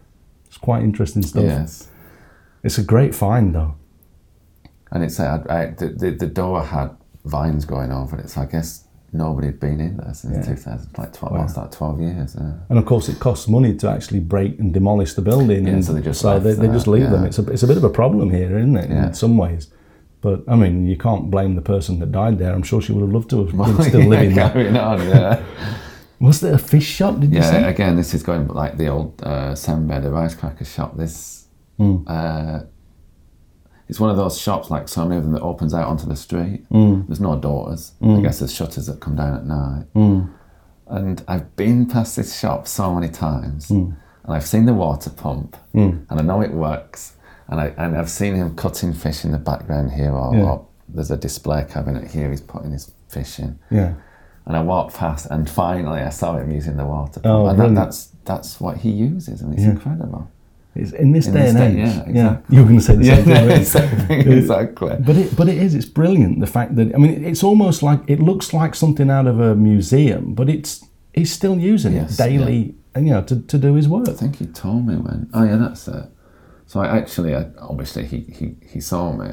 [0.46, 1.44] It's quite interesting stuff.
[1.44, 1.88] Yes.
[2.62, 3.74] It's a great find, though.
[4.90, 8.30] And it's uh, I, I, the, the, the door had vines going over it.
[8.30, 8.85] So I guess
[9.16, 10.54] nobody had been in there since Yeah.
[10.54, 12.36] 2000, like 12, what's that, 12 years.
[12.38, 12.52] Yeah.
[12.68, 15.66] And of course, it costs money to actually break and demolish the building.
[15.66, 17.24] Yeah, and so they just so they, they just leave them.
[17.24, 18.90] It's a, it's a bit of a problem here, isn't it?
[18.90, 19.06] Yeah.
[19.08, 19.68] In some ways.
[20.20, 22.52] But I mean, you can't blame the person that died there.
[22.54, 24.80] I'm sure she would have loved to have been still Yeah, living there.
[24.82, 25.42] on, yeah.
[26.20, 27.20] Was there a fish shop?
[27.20, 27.64] Did you Yeah, say?
[27.64, 30.96] again, this is going like the old uh, Senbei, the rice cracker shop.
[30.96, 31.44] This
[31.78, 31.96] Hmm.
[32.06, 32.60] uh,
[33.88, 36.16] it's one of those shops like so many of them that opens out onto the
[36.16, 36.64] street.
[36.70, 37.02] Hmm.
[37.06, 37.92] There's no doors.
[38.02, 39.84] I guess there's shutters that come down at night.
[39.94, 40.20] Hmm.
[40.88, 43.90] And I've been past this shop so many times, Hmm.
[44.24, 47.14] and I've seen the water pump, and I know it works.
[47.48, 50.42] And I and I've seen him cutting fish in the background here, or, Yeah.
[50.44, 52.28] or there's a display cabinet here.
[52.30, 53.58] He's putting his fish in.
[53.70, 53.94] Yeah.
[54.46, 57.26] And I walked past, and finally I saw him using the water pump.
[57.26, 59.70] Oh, and that, that's that's what he uses, and it's Yeah.
[59.70, 60.28] incredible.
[60.78, 61.88] It's in this In day this and day, age.
[61.88, 62.56] yeah, exactly.
[62.56, 64.32] You were going to say the same thing.
[64.32, 64.96] exactly.
[65.00, 65.74] But it, but it is.
[65.74, 66.40] It's brilliant.
[66.40, 69.54] The fact that I mean, it's almost like it looks like something out of a
[69.54, 70.84] museum, but it's
[71.14, 74.08] he's still using Yes, it daily, and you know, to, to do his work.
[74.08, 75.28] I think he told me when.
[75.34, 76.04] Oh yeah, that's it.
[76.66, 79.28] So I actually, I, obviously, he, he he saw me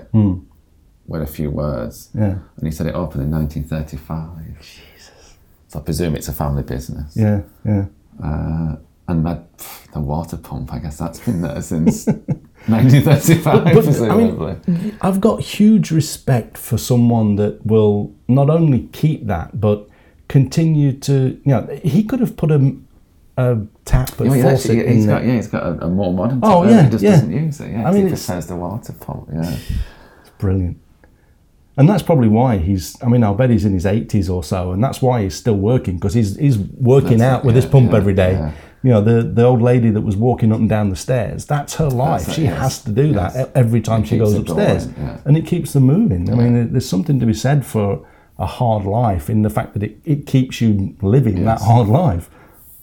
[1.08, 2.10] with a few words.
[2.14, 4.60] Yeah, and he said it opened in 1935.
[4.62, 5.36] Jesus.
[5.68, 7.16] So I presume it's a family business.
[7.18, 7.86] yeah, yeah.
[8.24, 8.76] Uh,
[9.08, 9.58] and that
[9.94, 12.08] the water pump, I guess that's been there since
[12.68, 14.56] 1935, But, presumably.
[14.68, 19.88] I mean, I've got huge respect for someone that will not only keep that, but
[20.30, 21.14] continue to.
[21.44, 22.76] You know, he could have put a,
[23.38, 26.40] a tap at Yeah, faucet actually, he's got yeah, he's got a, a more modern.
[26.42, 26.58] Oh, tap.
[26.58, 27.12] Oh, yeah, he just yeah.
[27.12, 27.72] doesn't use it.
[27.72, 29.30] Yeah, I mean, he it's- prefers the water pump.
[29.34, 29.52] Yeah,
[30.22, 30.78] It's Brilliant.
[31.76, 32.96] And that's probably why he's.
[33.02, 35.56] I mean, I'll bet he's in his eighties or so, and that's why he's still
[35.58, 38.54] working because he's he's working That's out it, with yeah, his pump every day.
[38.84, 38.88] Yeah.
[38.88, 41.46] You know, the the old lady that was walking up and down the stairs.
[41.46, 42.28] That's her life.
[42.28, 43.34] it, she yes, has to do yes.
[43.34, 45.18] that every time It she goes upstairs, going, yeah.
[45.26, 46.30] and it keeps them moving.
[46.32, 48.06] I mean, there's something to be said for
[48.38, 52.30] a hard life in the fact that it, it keeps you living that hard life.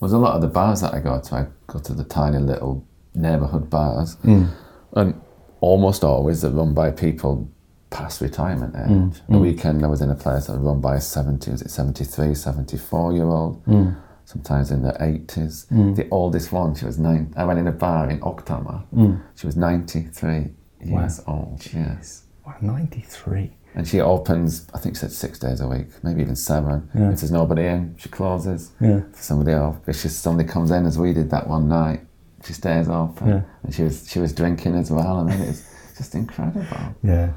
[0.01, 1.35] There's a lot of the bars that I go to.
[1.35, 2.85] I go to the tiny little
[3.15, 4.49] neighbourhood bars, Mm.
[4.95, 5.21] and
[5.61, 7.49] almost always they're run by people
[7.91, 8.89] past retirement age.
[8.89, 11.61] Mm, The weekend I was in a place that was run by a 70, was
[11.61, 13.97] it 73, 74 year old, Mm.
[14.35, 15.67] Sometimes in the 80s.
[15.97, 17.35] The oldest one, she was nine.
[17.37, 18.85] I went in a bar in Okutama.
[18.95, 19.21] Mm.
[19.35, 20.51] She was 93
[20.85, 22.27] years old, yes.
[22.47, 23.57] Wow, ninety three.
[23.75, 26.89] And she opens, I think she said six days a week, maybe even seven.
[26.95, 27.11] Yeah.
[27.11, 29.01] If there's nobody in, she closes Yeah.
[29.13, 29.77] for somebody else.
[29.89, 32.01] If she, somebody comes in, as we did that one night,
[32.45, 33.29] she stays open.
[33.29, 33.43] Yeah.
[33.65, 35.19] And she was she was drinking as well.
[35.19, 35.65] I mean, it's
[35.99, 36.95] just incredible.
[37.03, 37.33] Yeah.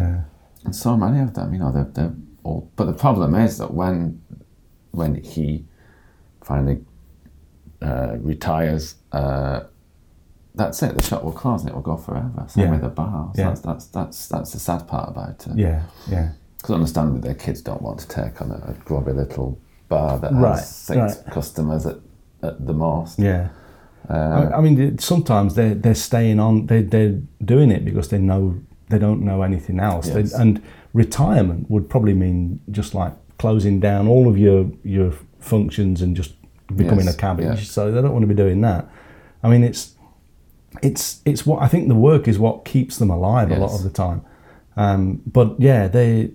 [0.00, 0.22] Yeah.
[0.64, 2.70] And so many of them, you know, they're, they're all.
[2.76, 4.22] But the problem is that when
[4.92, 5.66] when he
[6.50, 6.78] finally
[7.82, 9.60] uh, retires, uh,
[10.54, 10.96] that's it.
[10.98, 12.44] The shop will close and it will go forever.
[12.48, 12.70] Same Yeah.
[12.72, 13.30] with the bar.
[13.34, 13.48] So Yeah.
[13.48, 15.56] that's, that's that's that's the sad part about it.
[15.56, 15.82] Yeah.
[16.10, 16.28] Yeah.
[16.56, 19.58] Because I understand that their kids don't want to take on a, a grubby little
[19.88, 21.34] bar that Right, has six right.
[21.34, 21.96] customers at,
[22.42, 23.18] at the most.
[23.18, 23.48] Yeah.
[24.08, 24.14] Uh,
[24.52, 26.66] I, I mean, sometimes they're they're staying on.
[26.66, 28.42] They they're doing it because they know
[28.88, 30.08] they don't know anything else.
[30.08, 30.34] They, Yes.
[30.34, 30.60] and
[30.92, 36.34] retirement would probably mean just like closing down all of your your functions and just
[36.76, 37.44] becoming Yes, a cabbage.
[37.46, 37.54] yeah.
[37.64, 38.88] So they don't want to be doing that.
[39.42, 39.94] I mean, it's
[40.82, 43.82] it's it's what I think the work is what keeps them alive a lot of
[43.82, 44.22] the time.
[44.76, 46.30] Um, but yeah, they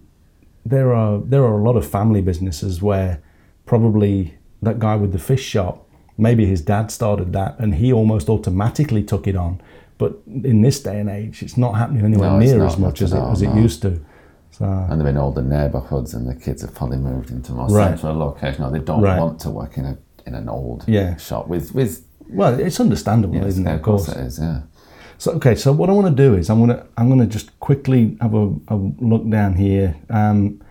[0.65, 3.21] there are there are a lot of family businesses where
[3.65, 8.29] probably that guy with the fish shop, maybe his dad started that and he almost
[8.29, 9.61] automatically took it on.
[9.97, 12.87] But in this day and age, it's not happening anywhere No, near not as much
[12.87, 13.55] much as it, all, as it no.
[13.61, 14.01] used to.
[14.51, 17.89] So And they're in older neighbourhoods, and the kids have probably moved into more Right.
[17.97, 19.19] central location, or they don't Right.
[19.19, 21.15] want to work in a in an old Yeah.
[21.17, 22.03] shop with with.
[22.29, 23.75] well, it's understandable, isn't it?
[23.75, 24.07] Of course.
[24.09, 24.39] it is.
[24.39, 24.61] Yeah.
[25.17, 28.17] So okay, so what I want to do is I'm gonna I'm gonna just quickly
[28.21, 30.61] have a, a look down here um,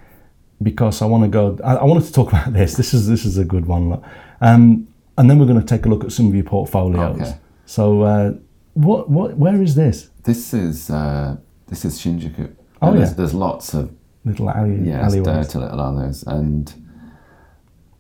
[0.63, 1.59] because I want to go.
[1.65, 2.75] I, I wanted to talk about this.
[2.77, 4.03] This is this is a good one, look.
[4.41, 4.87] um,
[5.17, 7.21] and then we're going to take a look at some of your portfolios.
[7.21, 7.37] Okay.
[7.67, 8.33] So uh,
[8.75, 11.37] what what where is this This is uh,
[11.69, 12.51] this is Shinjuku.
[12.83, 13.15] Oh, And there's, yeah.
[13.17, 13.91] there's lots of
[14.25, 15.25] little alley yeah, alleyways?
[15.47, 16.75] dirty little alleys, and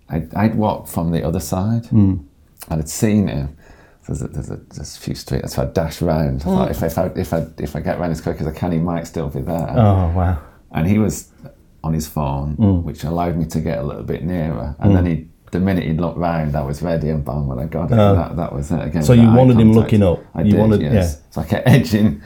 [0.08, 2.16] I'd, I'd walked from the other side, Hmm.
[2.70, 3.56] and I'd seen him.
[4.06, 6.42] There's a, there's a, there's a few streets, so I dashed round.
[6.42, 8.52] I thought if, if, I, if, I, if I get round as quick as I
[8.52, 9.70] can, he might still be there.
[9.70, 10.42] Oh wow!
[10.72, 11.30] And he was
[11.82, 12.82] on his phone, Hmm.
[12.82, 14.76] which allowed me to get a little bit nearer.
[14.78, 17.64] And then he, the minute he'd looked round, I was ready, and bang, when I
[17.64, 19.02] got it, that, that was it again.
[19.02, 20.20] So you wanted him looking up.
[20.34, 20.92] I You did, wanted- yes.
[21.22, 21.30] yeah.
[21.30, 22.20] So I kept edging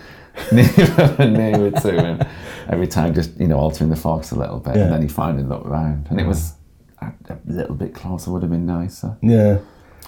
[0.52, 2.20] nearer and nearer to him
[2.68, 4.82] every time, just you know, altering the focus a little bit, Yeah.
[4.84, 6.54] and then he finally looked round, and it was
[7.00, 9.16] a, a little bit closer would have been nicer.
[9.22, 9.58] Yeah,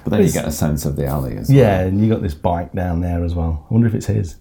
[0.05, 1.59] But then you get a sense of the alley as well.
[1.59, 3.67] yeah, and you got this bike down there as well.
[3.71, 4.37] I wonder if it's his,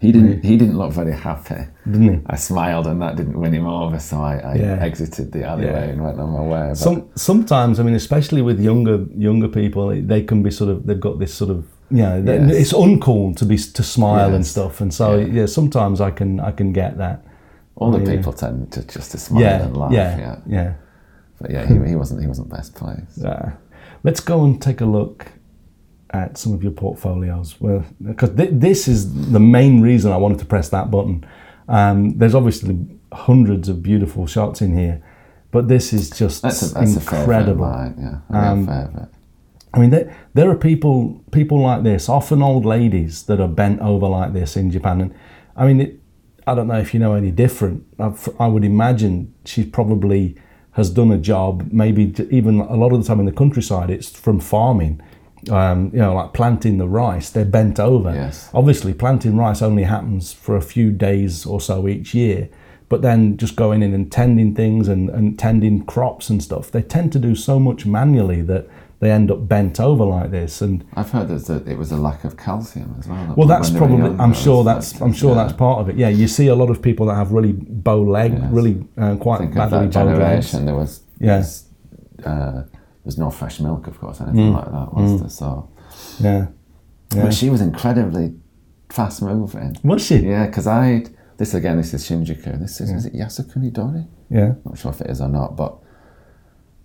[0.00, 0.44] He didn't.
[0.44, 1.62] He didn't look very happy.
[1.86, 2.20] didn't he?
[2.26, 3.98] I smiled, and that didn't win him over.
[3.98, 4.78] So I, I Yeah.
[4.80, 5.92] exited the alleyway Yeah.
[5.92, 6.66] and went on my way.
[6.68, 10.86] But Some sometimes, I mean, especially with younger younger people, they can be sort of
[10.86, 12.56] they've got this sort of you know they- Yes.
[12.62, 14.50] it's uncool to be to smile and Yes.
[14.50, 15.26] stuff, and so Yeah.
[15.40, 15.46] yeah.
[15.46, 17.18] sometimes I can I can get that.
[17.76, 18.16] all the Yeah.
[18.16, 19.92] people tend to just to smile Yeah, and laugh.
[19.92, 20.36] yeah, Yeah.
[20.46, 20.72] yeah.
[21.40, 22.20] But yeah, he, he wasn't.
[22.22, 23.24] He wasn't best placed.
[23.24, 23.50] Uh,
[24.02, 25.26] let's go and take a look
[26.10, 27.60] at some of your portfolios.
[27.60, 31.26] Well, because th- this is the main reason I wanted to press that button.
[31.68, 32.78] Um, there's obviously
[33.12, 35.02] hundreds of beautiful shots in here,
[35.50, 37.66] but this is just That's a that's a favourite of incredible.
[37.66, 37.94] mine.
[38.30, 39.08] Yeah, a Um.
[39.72, 43.80] I mean, there, there are people people like this, often old ladies that are bent
[43.80, 45.00] over like this in Japan.
[45.00, 45.14] And
[45.56, 46.00] I mean, it,
[46.46, 47.84] I don't know if you know any different.
[47.98, 50.36] I've, I would imagine she's probably
[50.74, 54.10] has done a job, maybe even a lot of the time in the countryside, it's
[54.10, 55.00] from farming.
[55.50, 58.12] Um, you know, like planting the rice, they're bent over.
[58.12, 58.48] Yes.
[58.54, 62.48] Obviously, planting rice only happens for a few days or so each year.
[62.88, 66.82] But then just going in and tending things and, and tending crops and stuff, they
[66.82, 68.68] tend to do so much manually that
[69.04, 70.62] they end up bent over like this.
[70.62, 73.34] And I've heard that it was a lack of calcium as well.
[73.36, 74.06] well, that's when they were probably.
[74.08, 74.94] younger, I'm sure that's.
[74.94, 75.42] like- I'm sure yeah.
[75.42, 75.96] that's part of it.
[75.96, 78.50] Yeah, you see a lot of people that have really bow leg, Yes.
[78.50, 80.52] really uh, quite think of badly that bowed legs.
[80.52, 81.36] There was Yeah.
[81.36, 81.64] was,
[82.24, 82.62] uh,
[83.04, 84.56] there's no fresh milk, of course, anything Mm.
[84.56, 84.94] like that.
[84.94, 85.28] Was there?
[85.28, 85.68] So,
[86.18, 86.46] Yeah,
[87.14, 87.22] yeah.
[87.24, 88.34] but she was incredibly
[88.88, 89.76] fast moving.
[89.84, 90.16] Was she?
[90.16, 91.04] Yeah, because I
[91.36, 91.76] this again.
[91.76, 92.58] This is Shinjuku.
[92.58, 94.06] This is is it Yasukuni Dori?
[94.30, 94.54] Yeah.
[94.64, 95.76] Not sure if it is or not, but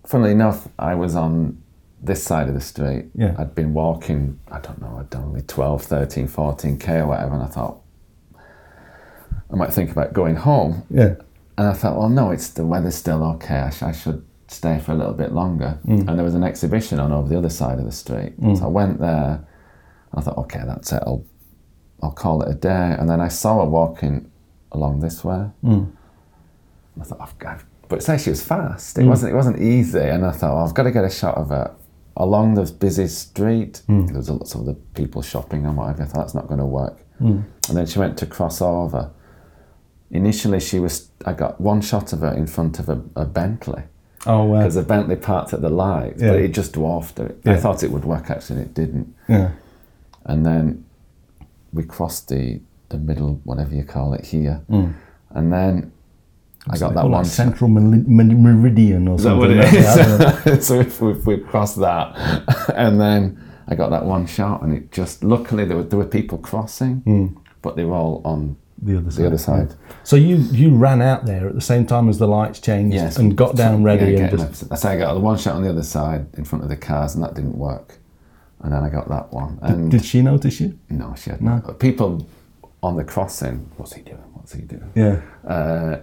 [0.04, 1.56] funnily enough, I was on
[2.02, 3.06] this side of the street.
[3.14, 3.34] Yeah.
[3.38, 7.42] I'd been walking, I don't know, I'd done only 12, 13, 14k or whatever, and
[7.42, 7.80] I thought,
[9.52, 10.84] I might think about going home.
[10.90, 11.16] Yeah.
[11.58, 13.56] And I thought, well, no, it's the weather's still okay.
[13.58, 15.78] I, sh- I should stay for a little bit longer.
[15.84, 16.08] Mm.
[16.08, 18.32] And there was an exhibition on over the other side of the street.
[18.56, 19.46] So I went there.
[20.14, 21.02] I thought, okay, that's it.
[21.06, 21.24] I'll,
[22.02, 22.96] I'll call it a day.
[22.98, 24.30] And then I saw her walking
[24.72, 25.50] along this way.
[25.62, 25.92] Mm.
[26.98, 28.98] I thought, I've got, but it's like she was fast.
[28.98, 29.32] It wasn't.
[29.32, 29.98] It wasn't easy.
[30.00, 31.74] And I thought, well, I've got to get a shot of her
[32.20, 33.82] along the busy street.
[33.86, 34.06] Hmm.
[34.06, 36.02] There was lots of the people shopping and whatever.
[36.02, 37.00] I thought that's not going to work.
[37.18, 37.40] Hmm.
[37.68, 39.10] And then she went to cross over.
[40.10, 41.10] Initially, she was.
[41.24, 43.82] I got one shot of her in front of a, a Bentley
[44.26, 44.60] Oh well.
[44.60, 46.32] because the Bentley parked at the light, Yeah.
[46.32, 47.40] but it just dwarfed it.
[47.44, 47.52] Yeah.
[47.54, 49.14] I thought it would work actually, and it didn't.
[49.28, 49.52] Yeah.
[50.24, 50.84] And then
[51.72, 52.60] we crossed the
[52.90, 54.90] the middle, whatever you call it here, hmm.
[55.30, 55.92] and then
[56.68, 57.24] I got that one.
[57.24, 59.38] central meri- meri- meridian or Is that something.
[59.40, 60.52] what it like that, yeah.
[60.52, 60.66] is?
[60.68, 62.14] so if we've, we've crossed that,
[62.76, 66.04] and then I got that one shot, and it just luckily there were there were
[66.04, 69.22] people crossing, but they were all on The other side.
[69.22, 69.74] the other side.
[70.04, 73.16] So you you ran out there at the same time as the lights changed Yes,
[73.16, 74.70] and got down ready Yeah, and just.
[74.72, 76.76] I say I got the one shot on the other side in front of the
[76.76, 77.96] cars, and that didn't work.
[78.62, 80.78] And then I got that one, and did she notice you?
[80.90, 81.60] no, she had no.
[81.78, 82.26] People
[82.82, 83.70] on the crossing.
[83.78, 84.18] What's he doing?
[84.34, 84.90] What's he doing?
[84.94, 85.20] Yeah.
[85.46, 86.00] Uh,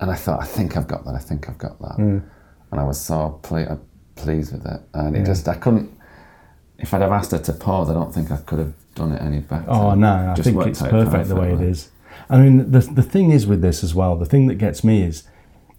[0.00, 1.14] and I thought, I think I've got that.
[1.14, 1.96] I think I've got that.
[1.98, 2.22] Mm.
[2.70, 3.76] And I was so ple- uh,
[4.14, 4.80] pleased with it.
[4.94, 5.96] And it just, I couldn't.
[6.78, 9.20] If I'd have asked her to pause, I don't think I could have done it
[9.22, 9.64] any better.
[9.68, 11.90] Oh no, I Just think it's perfect the way it is.
[12.30, 14.16] I mean, the the thing is with this as well.
[14.16, 15.24] The thing that gets me is,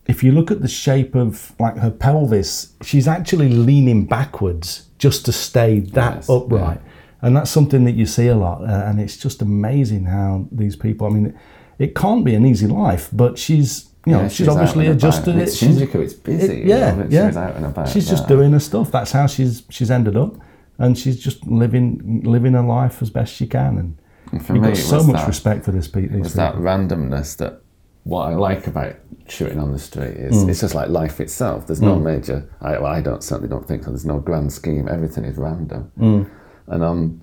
[0.08, 5.26] if you look at the shape of like her pelvis, she's actually leaning backwards just
[5.26, 6.82] to stay that Yes, upright.
[7.22, 8.62] And that's something that you see a lot.
[8.62, 11.36] Uh, and it's just amazing how these people, I mean, it,
[11.78, 15.36] it can't be an easy life, but she's, you know, Yeah, she's, out obviously adjusted
[15.38, 15.70] It's it.
[15.72, 16.54] Shinjuku, it's busy.
[16.54, 17.28] it- you yeah, know, yeah.
[17.28, 17.90] She's out and about.
[17.90, 18.92] She's just doing her stuff.
[18.92, 20.36] That's how she's she's ended up,
[20.78, 23.78] and she's just living living her life as best she can.
[23.78, 23.98] And
[24.32, 26.56] And for you've me, got so much that- respect for this pe- these It's that
[26.56, 27.62] randomness that
[28.04, 28.96] what I like about
[29.28, 30.50] shooting on the street is Mm.
[30.50, 31.68] it's just like life itself.
[31.68, 32.50] There's no major.
[32.62, 33.90] I, well, I don't certainly don't think so.
[33.92, 34.88] There's no grand scheme.
[34.88, 35.92] Everything is random.
[36.00, 36.28] Mm.
[36.68, 37.22] And on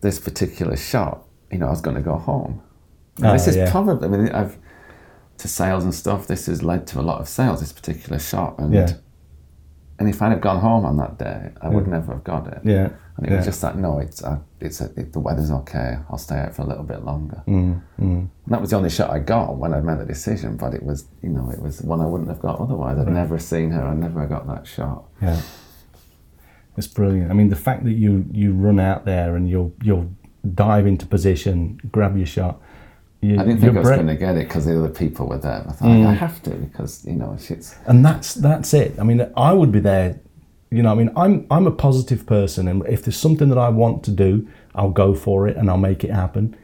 [0.00, 2.60] this particular shot, you know, I was going to go home.
[3.22, 3.70] Oh, this is yeah.
[3.70, 4.08] probably.
[4.08, 4.56] I mean, I've
[5.42, 6.26] to sales and stuff.
[6.26, 7.60] This has led to a lot of sales.
[7.60, 8.92] This particular shot, and Yeah.
[9.98, 12.60] and if I'd have gone home on that day, I would never have got it.
[12.64, 13.36] Yeah, And it yeah.
[13.36, 15.98] was just like, no, it's uh, it's uh it, the weather's okay.
[16.10, 17.42] I'll stay out for a little bit longer.
[17.46, 20.56] Mm, And that was the only shot I got when I made the decision.
[20.56, 22.98] But it was you know it was one I wouldn't have got otherwise.
[22.98, 23.82] I'd never seen her.
[23.84, 25.04] I never got that shot.
[25.20, 25.40] Yeah,
[26.76, 27.30] it's brilliant.
[27.30, 30.10] I mean, the fact that you you run out there and you'll you'll
[30.54, 32.60] dive into position, grab your shot.
[33.24, 35.38] You, I didn't think I was going to get it because the other people were
[35.38, 35.64] there.
[35.68, 36.06] I thought Mm.
[36.06, 38.96] I have to because you know it's and that's that's it.
[38.98, 40.18] I mean, I would be there.
[40.70, 43.68] You know, I mean, I'm I'm a positive person, and if there's something that I
[43.68, 46.56] want to do, I'll go for it and I'll make it happen.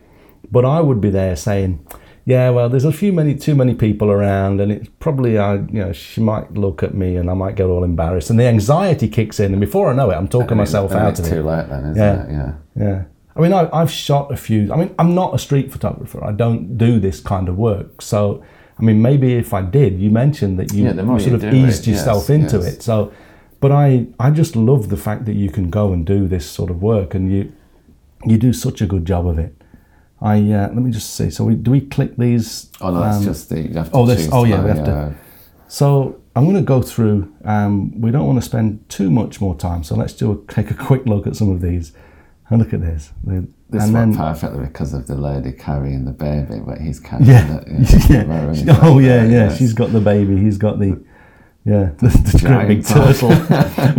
[0.50, 1.78] But I would be there saying,
[2.24, 5.80] "Yeah, well, there's a few many too many people around, and it's probably I, you
[5.84, 9.08] know, she might look at me and I might get all embarrassed, and the anxiety
[9.08, 11.40] kicks in, and before I know it, I'm talking myself and out it's of too
[11.40, 11.44] it.
[11.44, 12.24] late then, isn't Yeah.
[12.24, 12.30] it?
[12.32, 12.52] Yeah.
[12.84, 13.02] Yeah.
[13.38, 14.72] I mean, I, I've shot a few.
[14.72, 16.22] I mean, I'm not a street photographer.
[16.24, 18.02] I don't do this kind of work.
[18.02, 18.42] So,
[18.78, 21.34] I mean, maybe if I did, you mentioned that you, Yeah, the more you sort
[21.44, 22.66] of eased it, yourself yes, into yes.
[22.74, 22.82] it.
[22.82, 23.12] So,
[23.60, 26.70] but I, I just love the fact that you can go and do this sort
[26.70, 27.52] of work, and you,
[28.24, 29.54] you do such a good job of it.
[30.20, 31.30] I uh, let me just see.
[31.30, 32.72] So, we, do we click these?
[32.80, 33.68] Oh no, that's um, just the.
[33.74, 35.12] Have oh, this- oh, yeah, we have to- uh,
[35.68, 37.32] So I'm going to go through.
[37.44, 40.72] Um, we don't want to spend too much more time, so let's do a, take
[40.72, 41.92] a quick look at some of these.
[42.50, 43.12] And look at this.
[43.24, 47.60] This and then- perfectly because of the lady carrying the baby, but he's carrying Yeah.
[47.66, 48.10] it.
[48.66, 48.78] yeah.
[48.82, 49.30] Oh yeah, yeah.
[49.30, 49.58] Yes.
[49.58, 50.36] She's got the baby.
[50.38, 50.98] He's got the
[51.64, 53.28] yeah, the, the great Giant big turtle.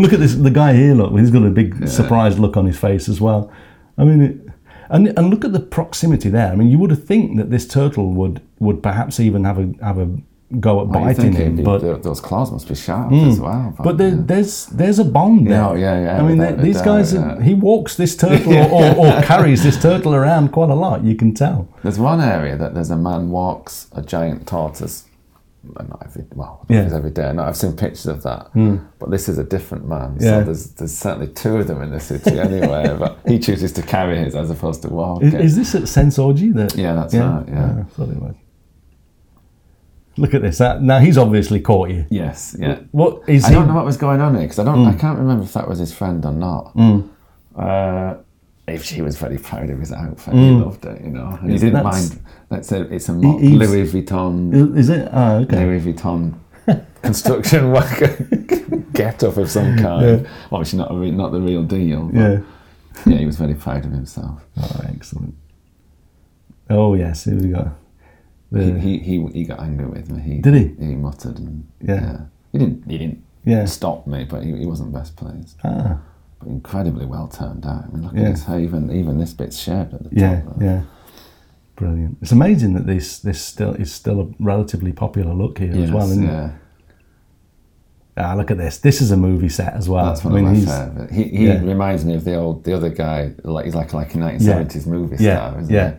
[0.02, 0.34] look at this.
[0.34, 0.96] The guy here.
[0.96, 3.52] Look, he's got a big surprised look on his face as well.
[3.98, 4.38] I mean, it,
[4.90, 6.52] and and look at the proximity there.
[6.52, 9.72] I mean, you would have think that this turtle would would perhaps even have a
[9.84, 10.18] have a
[10.60, 11.80] go at you biting him, it'd but.
[11.80, 13.76] th- those claws must be sharp as well.
[13.84, 14.16] But there, yeah.
[14.20, 15.78] there's there's a bond there.
[15.78, 17.42] Yeah, yeah, yeah, I mean, without these guys, yeah.
[17.42, 21.04] he walks this turtle or, or, or carries this turtle around quite a lot.
[21.04, 21.68] You can tell.
[21.84, 25.06] There's one area that there's a man walks a giant tortoise.
[25.62, 26.90] Not every well, I don't know Yeah.
[26.90, 26.96] Hmm.
[26.96, 27.34] every day.
[27.34, 28.50] No, I've seen pictures of that.
[28.98, 30.18] But this is a different man.
[30.20, 30.40] Yeah.
[30.40, 32.96] There's there's certainly two of them in the city anyway.
[33.00, 35.42] but he chooses to carry his as opposed to walk Is, it.
[35.42, 36.54] is this at Sensoji?
[36.54, 37.82] That Yeah, that's right, yeah.
[37.82, 38.36] I thought it was.
[40.20, 40.58] Look at this.
[40.60, 42.06] That, now he's obviously caught you.
[42.10, 42.80] yes, yeah.
[42.92, 43.54] What is I he?
[43.56, 44.84] don't know what was going on here because I don't.
[44.84, 44.90] Hmm.
[44.90, 46.74] I can't remember if that was his friend or not.
[47.56, 48.16] Uh,
[48.68, 51.58] if she was very proud of his outfit, he loved it, you know, and he
[51.58, 51.74] didn't.
[51.84, 52.24] That's- mind.
[52.52, 55.08] Let's say it's a mock he's- Louis Vuitton, Is it?
[55.12, 55.66] Oh, okay.
[55.66, 56.34] Louis Vuitton
[57.02, 58.08] construction worker
[58.94, 60.28] get up of some kind.
[60.52, 62.06] Obviously, not a re- not the real deal.
[62.14, 62.40] But Yeah.
[63.06, 64.44] yeah, he was very proud of himself.
[64.58, 65.36] Oh, excellent.
[66.70, 67.72] Oh yes, here we go.
[68.56, 70.22] He, he he he got angry with me.
[70.22, 70.86] He Did he?
[70.86, 72.22] He muttered and Yeah.
[72.52, 73.66] He didn't he didn't Yeah.
[73.66, 75.58] stop me, but he, he wasn't best pleased.
[75.64, 76.00] ah,
[76.40, 77.86] But incredibly well turned out.
[77.86, 78.22] I mean, look Yeah.
[78.30, 78.50] at this.
[78.50, 80.58] Even even this bit's shaped at the yeah, top.
[80.58, 80.68] there.
[80.68, 80.82] yeah.
[81.76, 82.18] Brilliant.
[82.22, 86.10] It's amazing that this this still is still a relatively popular look here as well.
[86.10, 86.46] Isn't yeah.
[86.48, 86.52] it?
[88.18, 88.80] Ah, look at this.
[88.80, 90.06] This is a movie set as well.
[90.08, 91.12] That's one I mean, of my favourite.
[91.12, 91.62] He, he yeah.
[91.64, 93.32] reminds me of the old the other guy.
[93.44, 95.94] Like he's like like a nineteen seventies movie Yeah, star, isn't yeah.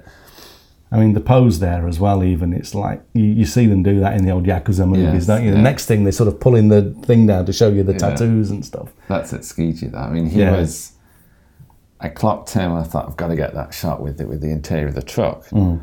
[0.92, 2.24] I mean, the pose there as well.
[2.24, 5.26] Even it's like you, you see them do that in the old yakuza movies, Yes,
[5.26, 5.50] don't you?
[5.52, 5.62] The yeah.
[5.62, 7.98] next thing they're sort of pulling the thing down to show you the Yeah.
[7.98, 8.92] tattoos and stuff.
[9.08, 9.92] That's at Tsukiji.
[9.92, 10.56] That I mean, he Yeah.
[10.56, 10.92] was.
[12.00, 12.72] I clocked him.
[12.72, 15.02] I thought I've got to get that shot with it with the interior of the
[15.02, 15.80] truck, Mm.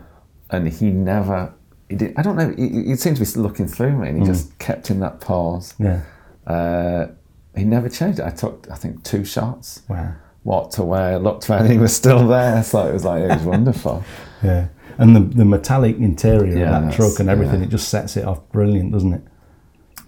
[0.49, 1.53] and he never.
[1.89, 2.14] He did.
[2.18, 2.53] I don't know.
[2.58, 4.10] He, he seemed to be looking through me, Mm.
[4.10, 5.74] and he just kept in that pose.
[5.80, 6.01] Yeah.
[6.45, 7.08] Uh,
[7.55, 8.26] he never changed it.
[8.26, 9.84] I took, I think, two shots.
[9.88, 10.14] Wow.
[10.48, 12.64] Walked wear looked he was still there.
[12.64, 14.04] So it was like it was wonderful.
[14.43, 14.68] Yeah.
[15.00, 17.66] And the, the metallic interior Yeah, of that truck and everything, yeah.
[17.66, 19.22] it just sets it off brilliant, doesn't it?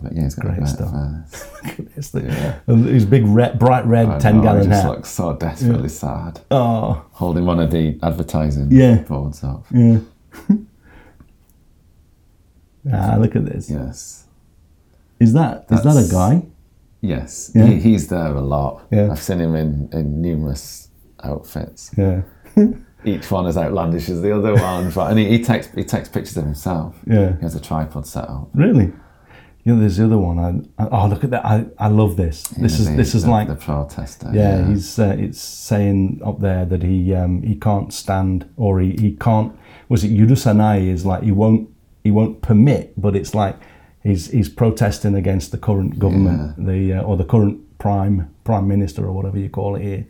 [0.01, 0.93] But yeah, he's Great stuff.
[1.97, 2.59] It's the, Yeah.
[2.75, 4.91] his big red, bright red I 10 know, gallon he just hat.
[4.91, 9.01] looks so desperately sad, Oh, holding one of the advertising Yeah.
[9.01, 9.65] boards up.
[9.71, 9.97] yeah.
[12.93, 13.69] ah, look at this.
[13.69, 14.25] Yes.
[15.19, 16.45] Is that is that a guy?
[17.01, 17.65] Yes, Yeah.
[17.65, 18.85] he, he's there a lot.
[18.91, 19.09] Yeah.
[19.11, 20.89] I've seen him in, in numerous
[21.23, 21.91] outfits.
[21.97, 22.21] Yeah.
[23.05, 26.09] Each one as outlandish as the other one, but and he, he takes he takes
[26.09, 26.99] pictures of himself.
[27.07, 27.37] Yeah.
[27.37, 28.49] He has a tripod set up.
[28.53, 28.91] Really?
[29.63, 30.69] You know, there's the other one.
[30.77, 31.45] I, oh, look at that!
[31.45, 32.43] I, I love this.
[32.43, 34.29] This is the, this is the, like the protester.
[34.33, 38.91] yeah, he's uh, it's saying up there that he um, he can't stand or he,
[38.99, 41.69] he can't was it Yurusanai is like he won't
[42.03, 43.55] he won't permit, but it's like
[44.03, 49.05] he's he's protesting against the current government, the uh, or the current prime prime minister
[49.05, 50.05] or whatever you call it here.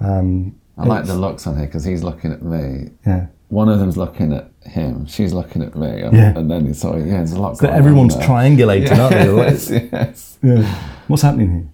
[0.00, 2.90] Um, I like the looks on here because he's looking at me.
[3.06, 3.26] yeah.
[3.48, 5.06] One of them's looking at him.
[5.06, 6.00] She's looking at me.
[6.02, 6.36] And, Yeah.
[6.36, 9.28] and then it's sort of, yeah, there's a lot going everyone's triangulating, aren't they?
[9.28, 10.38] Like, Yes, yes.
[10.42, 10.62] yeah.
[11.06, 11.68] What's happening here?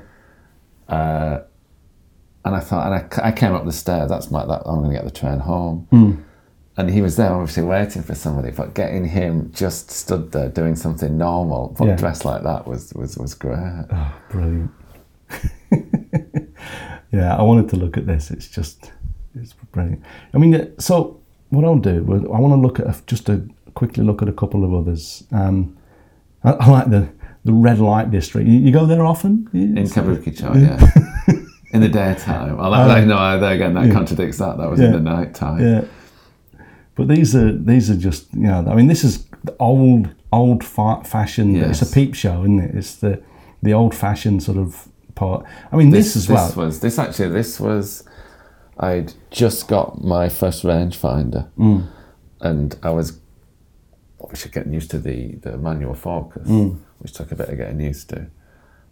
[0.88, 1.42] Uh,
[2.44, 4.08] and I thought, and I, I came up the stairs.
[4.08, 4.44] That's my.
[4.46, 5.86] That, I'm going to get the train home.
[5.90, 6.12] Hmm.
[6.78, 8.50] And he was there, obviously waiting for somebody.
[8.52, 11.96] But getting him just stood there doing something normal, but Yeah.
[11.96, 13.84] dressed like that was was was great.
[13.90, 14.70] oh, brilliant.
[17.12, 18.30] yeah, I wanted to look at this.
[18.30, 18.92] It's just,
[19.34, 20.02] it's brilliant.
[20.34, 21.20] I mean, uh, so
[21.50, 21.98] what I'll do,
[22.32, 23.42] I want to look at a, just a
[23.74, 25.24] quickly look at a couple of others.
[25.32, 25.76] Um,
[26.44, 27.08] I, I like the
[27.44, 28.46] the red light district.
[28.48, 29.48] You, you go there often?
[29.54, 29.94] In Yes.
[29.94, 31.34] Kabukicho, yeah.
[31.72, 32.56] in the daytime.
[32.58, 34.58] Well, that, that- no, there again, that contradicts that.
[34.58, 34.86] That was Yeah.
[34.86, 35.60] in the night time.
[35.60, 35.84] Yeah.
[36.98, 39.26] But these are these are just you know I mean this is
[39.60, 41.56] old old fa- fashioned.
[41.56, 42.74] It's a peep show, isn't it?
[42.74, 43.22] It's the
[43.62, 45.44] the old fashioned sort of part.
[45.72, 46.46] I mean this, as well.
[46.48, 47.30] This was this actually.
[47.30, 48.04] This was.
[48.80, 51.86] I'd just got my first rangefinder, Mm.
[52.40, 53.18] and I was
[54.20, 56.78] obviously getting used to the the manual focus, Mm.
[56.98, 58.26] which took a bit of getting used to.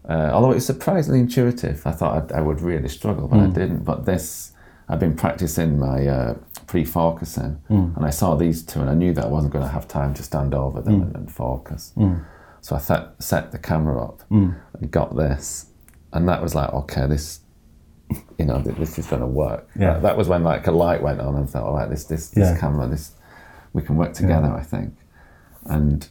[0.08, 3.30] Uh, although it's surprisingly intuitive, I thought I'd, I would really struggle, Mm.
[3.30, 3.84] but I didn't.
[3.84, 4.52] But this,
[4.88, 6.34] I've been practicing my uh,
[6.66, 7.96] pre-focusing, Mm.
[7.96, 10.14] and I saw these two, and I knew that I wasn't going to have time
[10.14, 11.02] to stand over them Mm.
[11.06, 11.92] and, and focus.
[12.60, 14.54] So I th- set the camera up Mm.
[14.74, 15.66] and got this,
[16.12, 17.40] and that was like, okay, this,
[18.38, 19.68] you know, th- this is going to work.
[19.78, 19.94] Yeah.
[19.94, 22.04] That, that was when like a light went on, and I thought, all right, this
[22.04, 22.58] this this Yeah.
[22.58, 23.12] camera, this,
[23.72, 24.94] we can work together, I think.
[25.66, 26.08] And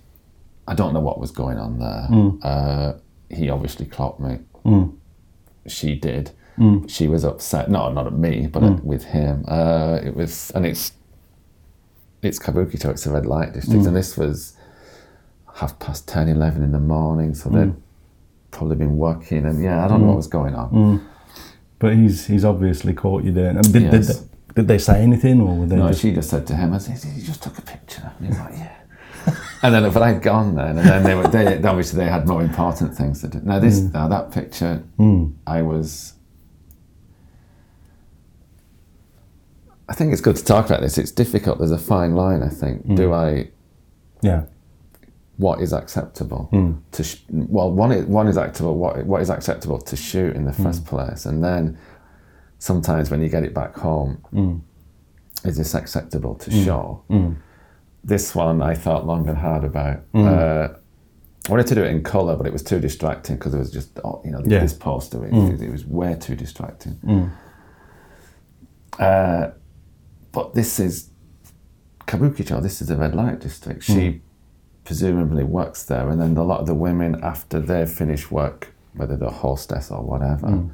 [0.68, 2.08] I don't know what was going on there.
[2.10, 2.40] Mm.
[2.44, 2.94] Uh,
[3.30, 4.40] he obviously clocked me.
[5.68, 6.32] She did.
[6.58, 6.90] Mm.
[6.90, 7.70] She was upset.
[7.70, 9.44] No, not at me, but at, with him.
[9.48, 10.94] Uh, it was, and it's
[12.22, 12.90] it's Kabukicho.
[12.92, 13.88] It's a red light district, Mm.
[13.88, 14.56] and this was
[15.56, 17.34] half past 10, 11 in the morning.
[17.36, 17.76] So they'd Mm.
[18.52, 21.02] probably been working, and yeah, I don't know what was going on.
[21.80, 23.50] But he's he's obviously caught you there.
[23.50, 24.20] And did, did, Yes.
[24.20, 26.74] they, did they say anything or were they No, just she just said to him,
[26.74, 28.72] "I said, you just took a picture," and he was like, "Yeah."
[29.62, 32.42] and then, but I'd gone then, and then they were they obviously they had more
[32.42, 33.42] important things to do.
[33.44, 33.94] Now this, Mm.
[33.94, 34.82] now that picture,
[35.46, 36.14] I was.
[39.88, 40.98] I think it's good to talk about this.
[40.98, 41.60] It's difficult.
[41.60, 42.42] There's a fine line.
[42.44, 42.86] I think.
[42.88, 42.96] Mm.
[42.96, 43.50] Do I?
[44.22, 44.44] yeah
[45.38, 46.72] What is acceptable Hmm.
[46.94, 47.04] to?
[47.04, 48.76] Sh- well, one is one is acceptable.
[48.78, 50.64] What what is acceptable to shoot in the Hmm.
[50.64, 51.78] first place, and then
[52.60, 54.56] sometimes when you get it back home, Hmm.
[55.44, 57.02] is this acceptable to show?
[58.04, 59.98] This one I thought long and hard about.
[60.14, 60.28] Hmm.
[60.28, 60.68] Uh,
[61.48, 63.72] I wanted to do it in colour, but it was too distracting because it was
[63.72, 64.60] just, oh, you know, Yeah.
[64.62, 66.96] this poster, it, it was way too distracting.
[69.00, 69.48] Uh,
[70.36, 71.10] but this is
[72.06, 73.84] Kabukicho, this is the red light district.
[73.84, 74.18] She hmm.
[74.84, 79.16] presumably works there, and then a lot of the women, after they've finished work, whether
[79.16, 80.70] they're hostess or whatever, hmm.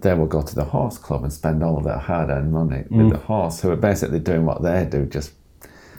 [0.00, 3.06] they will go to the horse club and spend all of their hard-earned money with
[3.06, 3.08] hmm.
[3.10, 5.32] the horse, who are basically doing what they do, just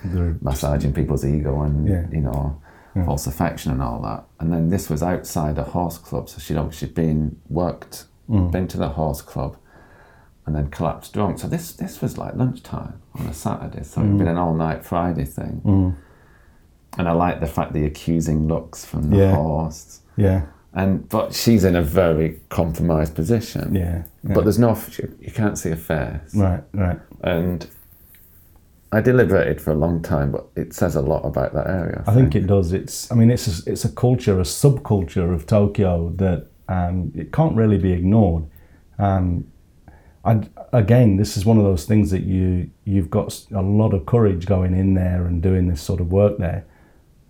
[0.03, 2.05] They're- massaging people's ego and Yeah.
[2.11, 2.61] you know
[3.05, 4.25] false affection and all that.
[4.41, 8.03] And then this was outside a horse club, so she'd obviously been worked,
[8.51, 9.55] been to the horse club,
[10.45, 11.39] and then collapsed drunk.
[11.39, 14.83] So this this was like lunchtime on a Saturday, so it'd been an all night
[14.85, 15.95] Friday thing.
[16.97, 19.35] And I like the fact the accusing looks from the Yeah.
[19.35, 20.01] horse.
[20.17, 20.41] Yeah.
[20.73, 23.75] And but she's in a very compromised position.
[23.75, 24.03] Yeah.
[24.23, 24.33] yeah.
[24.33, 24.77] But there's no
[25.19, 26.33] you can't see a face.
[26.35, 26.63] right.
[26.73, 26.99] Right.
[27.23, 27.67] And
[28.93, 32.03] I deliberated for a long time, but it says a lot about that area.
[32.07, 32.73] I think it does.
[32.73, 33.09] It's.
[33.09, 37.55] I mean, it's a, it's a culture, a subculture of Tokyo that um, it can't
[37.55, 38.45] really be ignored.
[38.99, 39.45] Um,
[40.23, 40.41] I
[40.73, 44.45] again, this is one of those things that you you've got a lot of courage
[44.45, 46.65] going in there and doing this sort of work there.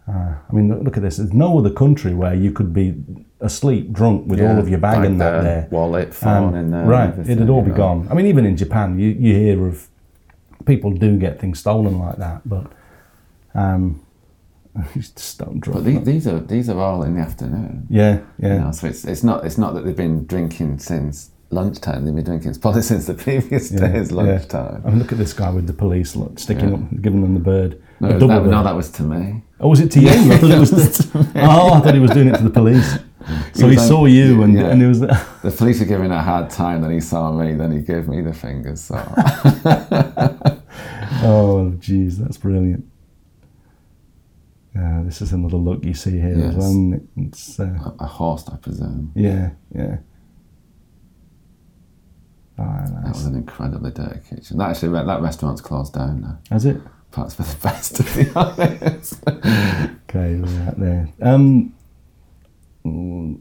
[0.08, 1.18] Uh, I mean, look, look at this.
[1.18, 2.96] There's no other country where you could be
[3.40, 5.68] asleep, drunk with all of your bag and that there.
[5.72, 6.86] wallet, phone, Um, in there.
[6.86, 7.78] right, it'd all be know.
[7.78, 8.08] gone.
[8.10, 9.88] I mean, even in Japan, you, you hear of
[10.66, 12.72] people do get things stolen like that, but
[13.54, 14.02] um,
[14.94, 15.78] just don't drunk.
[15.80, 17.88] But these, these are these are all in the afternoon.
[17.90, 18.56] yeah, yeah.
[18.56, 22.06] You know, so it's it's not it's not that they've been drinking since lunchtime.
[22.06, 24.18] They've been drinking probably since the previous Yeah, day's yeah.
[24.18, 24.82] lunchtime.
[24.86, 26.76] I mean, look at this guy with the police look, sticking Yeah.
[26.76, 27.82] up, giving them the bird.
[28.00, 29.44] No, A that, double no, that was to me.
[29.60, 30.10] Oh, was it to you?
[30.10, 30.72] I thought it was
[31.12, 32.98] to, oh, I thought he was doing it to the police.
[33.54, 34.70] So he was saw you, and, yeah.
[34.72, 35.00] and he was.
[35.02, 36.82] The police were giving a hard time.
[36.82, 37.54] Then he saw me.
[37.54, 38.82] Then he gave me the fingers.
[38.82, 38.96] So
[41.24, 42.84] oh, jeez, that's brilliant.
[44.76, 46.56] Yeah, this is another look you see here as Yes.
[46.58, 47.00] well.
[47.18, 49.12] It's, uh, a horse, I presume.
[49.16, 49.98] yeah, yeah.
[52.60, 54.58] Ah, That was an incredibly dirty kitchen.
[54.58, 56.40] That actually, that restaurant's closed down now.
[56.52, 56.78] Has it?
[57.12, 59.22] Perhaps for the best, to be honest.
[60.10, 61.10] Okay, out there.
[61.22, 61.74] Um,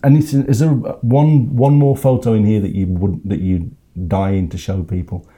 [0.04, 0.44] anything?
[0.46, 3.70] Is there one one more photo in here that you would that you
[4.08, 5.28] dying to show people?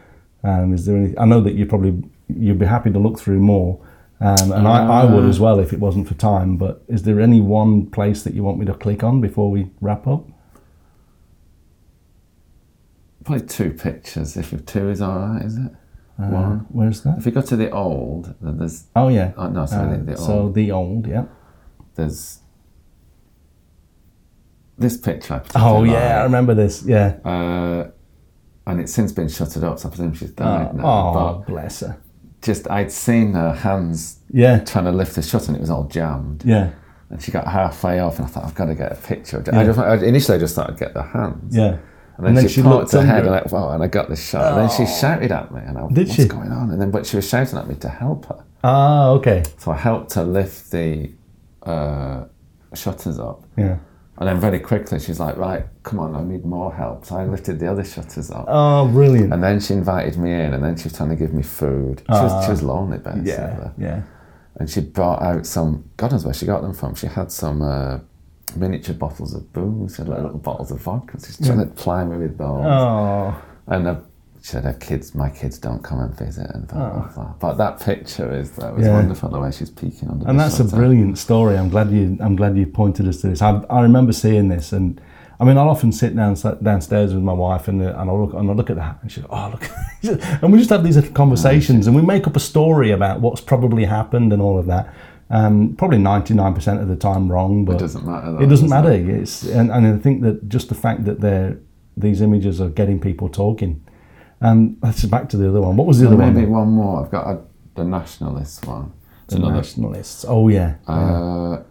[0.45, 1.17] Um, is there any?
[1.19, 3.79] I know that you probably you'd be happy to look through more,
[4.21, 6.57] um, and I, I would as well if it wasn't for time.
[6.57, 9.71] But is there any one place that you want me to click on before we
[9.81, 10.27] wrap up?
[13.25, 14.37] Probably two pictures.
[14.37, 15.73] If two is all right, is it?
[16.19, 16.59] Uh, One.
[16.71, 17.19] Where's that?
[17.19, 19.33] If you go to the old, then there's Oh yeah.
[19.37, 20.55] oh, no, sorry, the, the so old.
[20.55, 21.25] the old, yeah.
[21.95, 22.41] There's
[24.79, 25.43] this picture.
[25.55, 26.83] I Oh yeah, I remember this.
[26.85, 27.17] Yeah.
[27.25, 27.91] Uh,
[28.67, 30.85] and it's since been shuttered up, so I presume she's died Oh, now.
[30.85, 31.99] oh, bless her.
[32.43, 34.61] Just I'd seen her hands Yeah.
[34.65, 36.45] trying to lift the shutter, and it was all jammed.
[36.45, 36.71] Yeah.
[37.11, 39.41] And she got halfway off, and I thought I've got to get a picture.
[39.41, 39.49] it.
[39.53, 41.55] I just, I, initially, I just thought I'd get the hands.
[41.55, 41.79] Yeah.
[42.19, 44.53] And then, she, looked poked her head, and I, wow, and I got the shot.
[44.53, 46.27] And then she shouted at me, and I, Did what's she?
[46.29, 46.71] going on?
[46.71, 48.45] And then, but she was shouting at me to help her.
[48.63, 49.43] Ah, okay.
[49.59, 51.11] So I helped her lift the
[51.63, 52.25] uh,
[52.75, 53.45] shutters up.
[53.57, 53.79] Yeah.
[54.19, 57.07] And then very quickly she's like, right, come on, I need more help.
[57.07, 58.45] So I lifted the other shutters up.
[58.47, 59.33] Oh, brilliant.
[59.33, 62.03] And then she invited me in, and then she was trying to give me food.
[62.07, 63.31] She, was, she was lonely, basically.
[63.33, 63.71] Yeah.
[63.79, 64.03] Yeah.
[64.57, 66.95] And she brought out some, God knows where she got them from.
[66.95, 67.99] She had some uh,
[68.57, 71.19] miniature bottles of booze, had like little bottles of vodka.
[71.25, 72.65] She's trying to ply me with those.
[72.65, 73.43] Oh.
[73.67, 74.03] And
[74.43, 76.51] she said, her kids, my kids don't come and visit.
[76.51, 77.15] And blah, blah, oh.
[77.15, 77.35] blah.
[77.39, 78.95] But that picture is, that was Yeah.
[78.95, 80.29] wonderful, the way she's peeking under.
[80.29, 81.57] And that's a brilliant story.
[81.57, 82.17] I'm glad you.
[82.21, 83.41] I'm glad you pointed us to this.
[83.41, 85.01] I, I remember seeing this, and
[85.39, 88.51] I mean, I'll often sit down downstairs with my wife, and, and I look and
[88.51, 89.71] I look at that, and she, oh look,
[90.43, 93.85] and we just have these conversations, and we make up a story about what's probably
[93.85, 94.93] happened and all of that.
[95.33, 98.33] Um, probably 99% of the time wrong, but It doesn't matter.
[98.33, 98.93] Though, it doesn't does matter.
[98.93, 101.59] It's and, and I think that just the fact that they're
[101.97, 103.83] these images are getting people talking.
[104.43, 105.77] Um, that's back to the other one.
[105.77, 106.35] What was the other Maybe one?
[106.35, 107.03] Maybe one more.
[107.05, 107.41] I've got a,
[107.77, 108.93] the nationalist one.
[109.25, 109.57] It's The another.
[109.57, 110.25] nationalists.
[110.29, 110.75] Oh yeah.
[110.87, 111.63] Uh,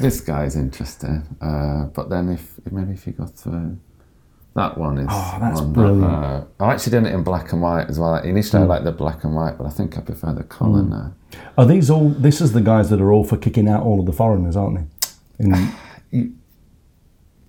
[0.00, 3.78] this guy's interesting, uh, but then if maybe if you go through
[4.54, 6.04] that one is Oh, that's one brilliant.
[6.04, 6.20] Hmm.
[6.22, 8.14] That, uh, I actually did it in black and white as well.
[8.16, 11.14] Initially, I liked the black and white, but I think I prefer the colour now.
[11.58, 12.10] Are these all?
[12.10, 14.88] This is the guys that are all for kicking out all of the foreigners, aren't
[15.38, 15.52] they?
[16.12, 16.38] In,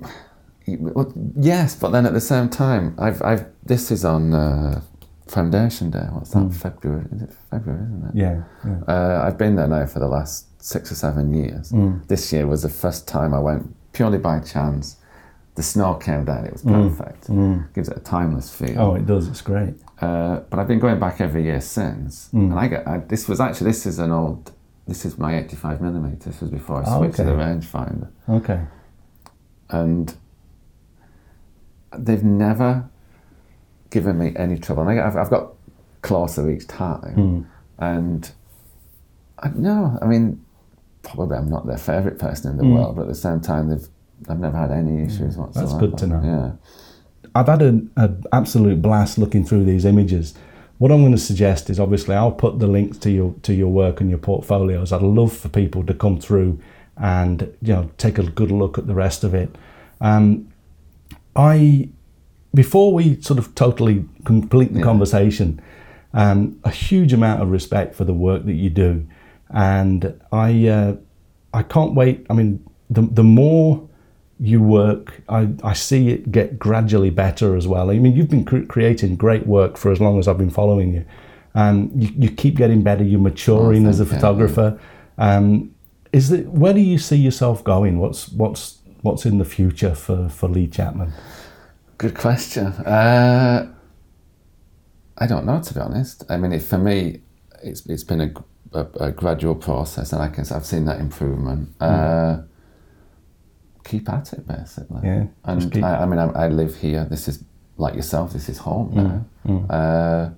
[0.67, 4.81] Well, yes, but then at the same time, I've, I've this is on uh,
[5.27, 6.07] Foundation Day.
[6.11, 6.51] What's that?
[6.53, 7.05] February?
[7.11, 7.83] Is it February?
[7.83, 8.11] Isn't it?
[8.11, 8.17] Hmm.
[8.17, 8.79] yeah, yeah.
[8.87, 11.71] Uh, I've been there now for the last six or seven years.
[12.07, 14.97] This year was the first time I went purely by chance.
[15.55, 16.97] The snow came down; it was mm.
[16.97, 17.27] perfect.
[17.27, 17.73] Mm.
[17.73, 18.79] Gives it a timeless feel.
[18.79, 19.27] Oh, it does.
[19.27, 19.75] It's great.
[20.01, 22.51] Uh, but I've been going back every year since, mm.
[22.51, 24.51] and I get I, this was actually this is an old.
[24.87, 26.29] This is my 85 millimeter.
[26.29, 28.61] This was before I Oh, switched to the rangefinder, Okay.
[29.71, 30.13] and
[31.97, 32.87] they've never
[33.89, 34.83] given me any trouble.
[34.83, 35.53] And I, get- I've, I've got
[36.03, 37.47] closer each time,
[37.79, 38.29] and
[39.39, 40.43] I no, I mean,
[41.01, 43.87] probably I'm not their favourite person in the world, but at the same time, they've
[44.29, 45.67] I've never had any issues whatsoever.
[45.67, 46.21] That's good to know.
[46.23, 46.51] Yeah.
[47.35, 47.91] I've had an
[48.31, 50.33] absolute blast looking through these images.
[50.77, 53.67] What I'm going to suggest is obviously I'll put the links to your to your
[53.69, 54.91] work and your portfolios.
[54.91, 56.59] I'd love for people to come through
[56.97, 59.53] and you know take a good look at the rest of it.
[59.99, 60.51] Um,
[61.35, 61.89] I
[62.53, 65.61] before we sort of totally complete the conversation,
[66.13, 69.05] um, a huge amount of respect for the work that you do,
[69.49, 70.95] and I uh,
[71.53, 72.25] I can't wait.
[72.29, 73.89] I mean, the the more
[74.39, 77.89] you work, I, I see it get gradually better as well.
[77.89, 80.93] I mean, you've been cre- creating great work for as long as I've been following
[80.93, 81.05] you.
[81.53, 83.03] Um, you, you keep getting better.
[83.03, 84.77] You're maturing Oh, as a photographer.
[85.17, 85.73] Um,
[86.11, 87.99] is it where do you see yourself going?
[87.99, 91.13] What's what's what's in the future for, for Lee Chapman?
[91.97, 92.67] Good question.
[92.67, 93.71] Uh,
[95.17, 96.23] I don't know, to be honest.
[96.29, 97.21] I mean, it, for me,
[97.63, 101.69] it's it's been a, a, a gradual process, and I can I've seen that improvement.
[101.79, 102.41] Uh,
[103.85, 105.01] keep at it, basically.
[105.03, 107.05] Yeah, And I, I mean, I, I live here.
[107.05, 107.43] This is
[107.77, 108.33] like yourself.
[108.33, 109.65] This is home now.
[109.69, 110.29] Uh,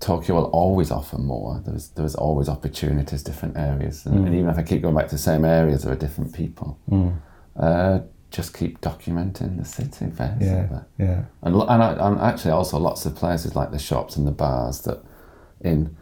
[0.00, 1.60] Tokyo will always offer more.
[1.64, 5.14] There's there's always opportunities, different areas, and, and even if I keep going back to
[5.14, 6.78] the same areas, there are different people.
[7.56, 8.00] Uh,
[8.30, 10.46] just keep documenting the city, basically.
[10.46, 14.24] Yeah, yeah, And, and, I, and actually also lots of places like the shops and
[14.26, 15.02] the bars that
[15.60, 15.96] in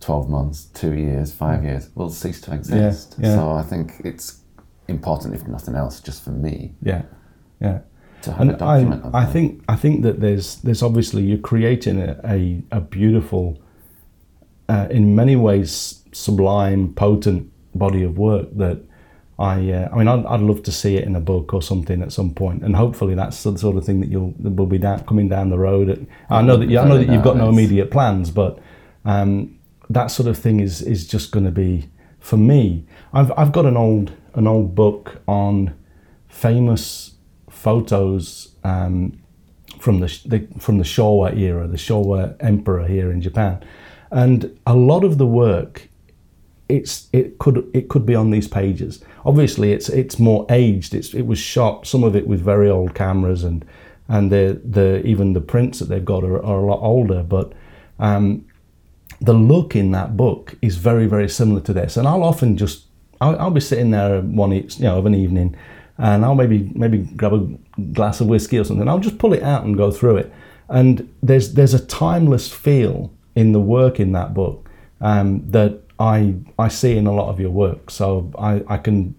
[0.00, 3.16] 12 months, two years, five years will cease to exist.
[3.18, 3.34] yeah.
[3.34, 4.40] So I think it's
[4.88, 7.02] important, if nothing else, just for me yeah,
[7.60, 7.80] yeah.
[8.22, 11.38] to have And a document I, I think I think that there's there's obviously you're
[11.38, 13.60] creating a a, a beautiful,
[14.68, 18.80] uh, in many ways sublime, potent body of work that
[19.38, 22.02] I uh, I mean I'd, I'd love to see it in a book or something
[22.02, 24.78] at some point, and hopefully that's the sort of thing that you'll that will be
[24.78, 26.06] down, coming down the road.
[26.28, 28.58] I know that you, I know that you've got no immediate plans, but
[29.04, 29.56] um,
[29.90, 32.84] that sort of thing is is just going to be for me.
[33.12, 35.74] I've I've got an old an old book on
[36.28, 37.16] famous
[37.50, 39.18] photos um,
[39.80, 43.62] from the, the from the Showa era, the Showa emperor here in Japan,
[44.12, 45.88] and a lot of the work,
[46.68, 49.04] it's it could it could be on these pages.
[49.24, 50.94] Obviously, it's it's more aged.
[50.94, 53.64] It's it was shot some of it with very old cameras and
[54.06, 57.52] and the the even the prints that they've got are, are a lot older, but.
[57.98, 58.44] Um,
[59.20, 62.87] the look in that book is very very similar to this and i'll often just
[63.20, 65.56] i'll, I'll be sitting there one you know of an evening
[65.98, 67.46] and i'll maybe maybe grab a
[67.92, 68.88] glass of whiskey or something.
[68.88, 70.32] I'll just pull it out and go through it.
[70.68, 74.68] And there's there's a timeless feel in the work in that book
[75.00, 77.90] um, that i i see in a lot of your work.
[77.90, 79.14] So i i can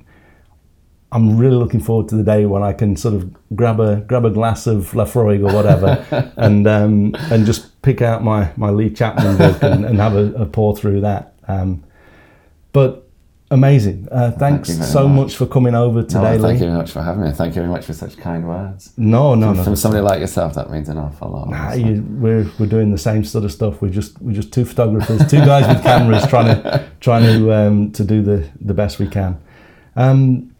[1.12, 4.26] I'm really looking forward to the day when I can sort of grab a grab
[4.26, 6.06] a glass of Laphroaig or whatever,
[6.38, 10.32] and um, and just pick out my, my Lee Chapman book and, and have a,
[10.34, 11.34] a pour through that.
[11.48, 11.84] Um,
[12.74, 13.09] but
[13.52, 14.08] amazing!
[14.12, 15.28] Uh, thanks very so much.
[15.28, 16.54] much for coming over No, today, thank Lee.
[16.54, 17.32] you very much for having me.
[17.32, 18.92] Thank you very much for such kind words.
[18.98, 19.64] No, no, no.
[19.64, 21.50] From somebody like yourself, that means an awful lot.
[21.54, 23.82] Ah, you, we're we're doing the same sort of stuff.
[23.82, 27.92] We're just we're just two photographers, two guys with cameras trying to trying to um,
[27.94, 29.40] to do the the best we can.
[29.96, 30.54] Um,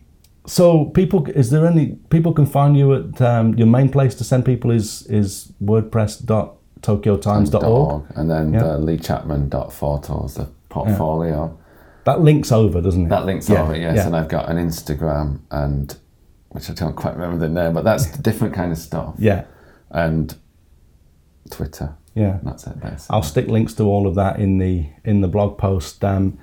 [0.46, 4.24] so people, is there any people can find you at um, your main place to
[4.24, 7.64] send people is is wordpress.tokyotimes.org.
[7.64, 8.64] .org, and then Yeah.
[8.64, 11.56] the Lee Chapman photos, the portfolio.
[12.06, 13.10] That links over, doesn't it?
[13.10, 13.96] That links Yeah, over, yes.
[13.98, 14.06] yeah.
[14.08, 15.96] And I've got an Instagram and
[16.50, 19.16] which I don't quite remember the name, but that's different kind of stuff.
[19.20, 19.46] Yeah,
[19.92, 20.36] And
[21.50, 21.96] Twitter.
[22.16, 22.40] yeah.
[22.44, 23.16] That's it basically.
[23.16, 26.04] I'll stick links to all of that in the in the blog post.
[26.04, 26.38] Um,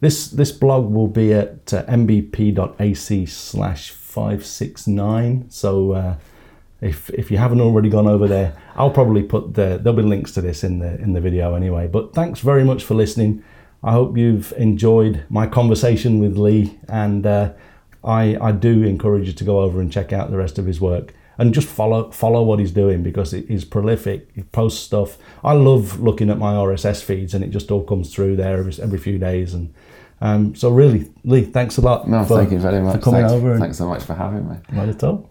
[0.00, 5.46] this this blog will be at uh, mbp.ac slash five six nine.
[5.50, 6.16] So uh,
[6.80, 10.32] if if you haven't already gone over there, I'll probably put the there'll be links
[10.32, 11.86] to this in the in the video anyway.
[11.86, 13.42] But thanks very much for listening.
[13.82, 17.52] I hope you've enjoyed my conversation with Lee, and uh,
[18.04, 20.80] I I do encourage you to go over and check out the rest of his
[20.80, 24.28] work and just follow follow what he's doing because it is prolific.
[24.34, 25.18] He posts stuff.
[25.44, 28.74] I love looking at my RSS feeds and it just all comes through there every,
[28.82, 29.54] every few days.
[29.54, 29.74] And
[30.20, 32.96] um, so really, Lee, thanks a lot no, for, thank you very much.
[32.96, 33.52] for coming thanks, over.
[33.52, 34.56] And, thanks so much for having me.
[34.72, 35.30] not at all.